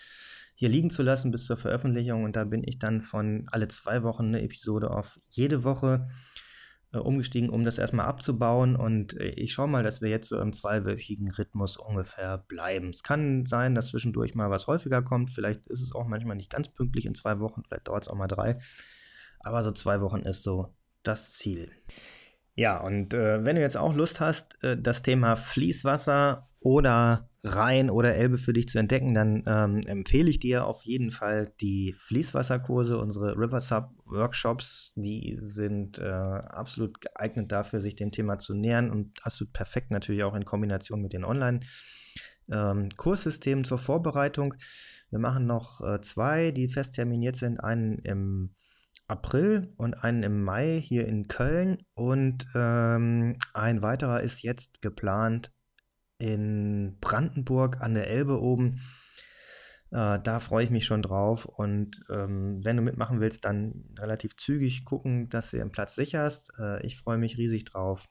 hier 0.54 0.68
liegen 0.68 0.90
zu 0.90 1.02
lassen 1.02 1.30
bis 1.30 1.46
zur 1.46 1.56
Veröffentlichung. 1.56 2.24
Und 2.24 2.34
da 2.34 2.44
bin 2.44 2.64
ich 2.64 2.78
dann 2.78 3.00
von 3.00 3.46
alle 3.52 3.68
zwei 3.68 4.02
Wochen 4.02 4.26
eine 4.26 4.42
Episode 4.42 4.90
auf 4.90 5.20
jede 5.28 5.62
Woche 5.62 6.08
äh, 6.92 6.98
umgestiegen, 6.98 7.50
um 7.50 7.64
das 7.64 7.78
erstmal 7.78 8.06
abzubauen. 8.06 8.76
Und 8.76 9.18
äh, 9.18 9.28
ich 9.30 9.52
schaue 9.52 9.68
mal, 9.68 9.82
dass 9.82 10.00
wir 10.00 10.08
jetzt 10.08 10.28
so 10.28 10.40
im 10.40 10.52
zweiwöchigen 10.52 11.30
Rhythmus 11.30 11.76
ungefähr 11.76 12.38
bleiben. 12.38 12.88
Es 12.88 13.02
kann 13.02 13.46
sein, 13.46 13.74
dass 13.74 13.88
zwischendurch 13.88 14.34
mal 14.34 14.50
was 14.50 14.66
häufiger 14.66 15.02
kommt. 15.02 15.30
Vielleicht 15.30 15.66
ist 15.68 15.82
es 15.82 15.94
auch 15.94 16.06
manchmal 16.06 16.36
nicht 16.36 16.50
ganz 16.50 16.68
pünktlich 16.68 17.06
in 17.06 17.14
zwei 17.14 17.40
Wochen, 17.40 17.62
vielleicht 17.64 17.88
dauert 17.88 18.04
es 18.04 18.08
auch 18.08 18.16
mal 18.16 18.28
drei. 18.28 18.58
Aber 19.40 19.62
so 19.62 19.72
zwei 19.72 20.00
Wochen 20.00 20.20
ist 20.20 20.42
so 20.42 20.74
das 21.02 21.32
Ziel. 21.32 21.70
Ja, 22.54 22.78
und 22.78 23.14
äh, 23.14 23.44
wenn 23.44 23.56
du 23.56 23.62
jetzt 23.62 23.76
auch 23.76 23.94
Lust 23.94 24.20
hast, 24.20 24.62
äh, 24.64 24.80
das 24.80 25.02
Thema 25.02 25.36
Fließwasser 25.36 26.48
oder 26.58 27.27
Rhein 27.44 27.88
oder 27.88 28.16
Elbe 28.16 28.36
für 28.36 28.52
dich 28.52 28.68
zu 28.68 28.78
entdecken, 28.78 29.14
dann 29.14 29.44
ähm, 29.46 29.80
empfehle 29.86 30.28
ich 30.28 30.40
dir 30.40 30.66
auf 30.66 30.82
jeden 30.82 31.12
Fall 31.12 31.52
die 31.60 31.94
Fließwasserkurse, 31.96 32.98
unsere 32.98 33.38
Riversub 33.38 33.90
Workshops. 34.06 34.92
Die 34.96 35.36
sind 35.40 35.98
äh, 35.98 36.02
absolut 36.02 37.00
geeignet 37.00 37.52
dafür, 37.52 37.78
sich 37.80 37.94
dem 37.94 38.10
Thema 38.10 38.38
zu 38.38 38.54
nähern 38.54 38.90
und 38.90 39.24
absolut 39.24 39.52
perfekt 39.52 39.92
natürlich 39.92 40.24
auch 40.24 40.34
in 40.34 40.44
Kombination 40.44 41.00
mit 41.00 41.12
den 41.12 41.24
Online-Kurssystemen 41.24 43.60
ähm, 43.60 43.68
zur 43.68 43.78
Vorbereitung. 43.78 44.54
Wir 45.10 45.20
machen 45.20 45.46
noch 45.46 45.80
äh, 45.80 46.00
zwei, 46.00 46.50
die 46.50 46.66
fest 46.66 46.94
terminiert 46.94 47.36
sind. 47.36 47.60
Einen 47.60 48.00
im 48.00 48.56
April 49.06 49.72
und 49.76 49.94
einen 49.94 50.24
im 50.24 50.42
Mai 50.42 50.82
hier 50.84 51.06
in 51.06 51.28
Köln. 51.28 51.78
Und 51.94 52.48
ähm, 52.56 53.36
ein 53.54 53.82
weiterer 53.82 54.22
ist 54.22 54.42
jetzt 54.42 54.82
geplant 54.82 55.52
in 56.18 56.98
Brandenburg 57.00 57.80
an 57.80 57.94
der 57.94 58.08
Elbe 58.08 58.40
oben. 58.40 58.80
Äh, 59.90 60.18
da 60.22 60.40
freue 60.40 60.64
ich 60.64 60.70
mich 60.70 60.84
schon 60.84 61.02
drauf. 61.02 61.46
Und 61.46 62.02
ähm, 62.10 62.64
wenn 62.64 62.76
du 62.76 62.82
mitmachen 62.82 63.20
willst, 63.20 63.44
dann 63.44 63.84
relativ 63.98 64.36
zügig 64.36 64.84
gucken, 64.84 65.28
dass 65.28 65.50
du 65.50 65.56
den 65.56 65.72
Platz 65.72 65.94
sicherst. 65.94 66.52
Äh, 66.58 66.84
ich 66.84 66.98
freue 66.98 67.18
mich 67.18 67.38
riesig 67.38 67.64
drauf. 67.64 68.08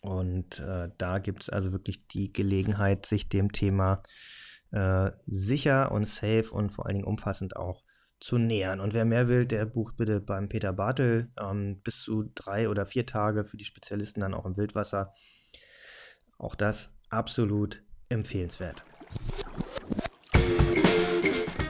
Und 0.00 0.60
äh, 0.60 0.88
da 0.96 1.18
gibt 1.18 1.42
es 1.42 1.48
also 1.50 1.72
wirklich 1.72 2.06
die 2.06 2.32
Gelegenheit, 2.32 3.04
sich 3.04 3.28
dem 3.28 3.52
Thema 3.52 4.02
äh, 4.70 5.10
sicher 5.26 5.92
und 5.92 6.06
safe 6.06 6.48
und 6.50 6.70
vor 6.70 6.86
allen 6.86 6.94
Dingen 6.94 7.06
umfassend 7.06 7.56
auch 7.56 7.82
zu 8.18 8.38
nähern. 8.38 8.80
Und 8.80 8.94
wer 8.94 9.04
mehr 9.04 9.28
will, 9.28 9.46
der 9.46 9.66
bucht 9.66 9.96
bitte 9.96 10.20
beim 10.20 10.48
Peter 10.48 10.72
Bartel 10.72 11.30
ähm, 11.38 11.80
bis 11.82 12.02
zu 12.02 12.30
drei 12.34 12.68
oder 12.68 12.86
vier 12.86 13.04
Tage 13.04 13.44
für 13.44 13.56
die 13.56 13.64
Spezialisten 13.64 14.20
dann 14.20 14.34
auch 14.34 14.46
im 14.46 14.56
Wildwasser. 14.56 15.12
Auch 16.38 16.54
das 16.54 16.94
absolut 17.10 17.82
empfehlenswert. 18.08 18.84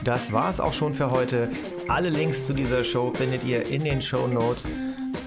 Das 0.03 0.31
war 0.31 0.49
es 0.49 0.59
auch 0.59 0.73
schon 0.73 0.93
für 0.93 1.11
heute. 1.11 1.49
Alle 1.87 2.09
Links 2.09 2.47
zu 2.47 2.53
dieser 2.53 2.83
Show 2.83 3.11
findet 3.11 3.43
ihr 3.43 3.67
in 3.67 3.83
den 3.83 4.01
Show 4.01 4.27
Notes. 4.27 4.67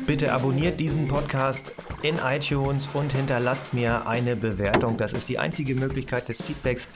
Bitte 0.06 0.32
abonniert 0.32 0.80
diesen 0.80 1.06
Podcast 1.06 1.74
in 2.02 2.16
iTunes 2.18 2.88
und 2.92 3.12
hinterlasst 3.12 3.72
mir 3.72 4.06
eine 4.06 4.36
Bewertung. 4.36 4.96
Das 4.96 5.12
ist 5.12 5.28
die 5.28 5.38
einzige 5.38 5.74
Möglichkeit 5.74 6.28
des 6.28 6.42
Feedbacks 6.42 6.88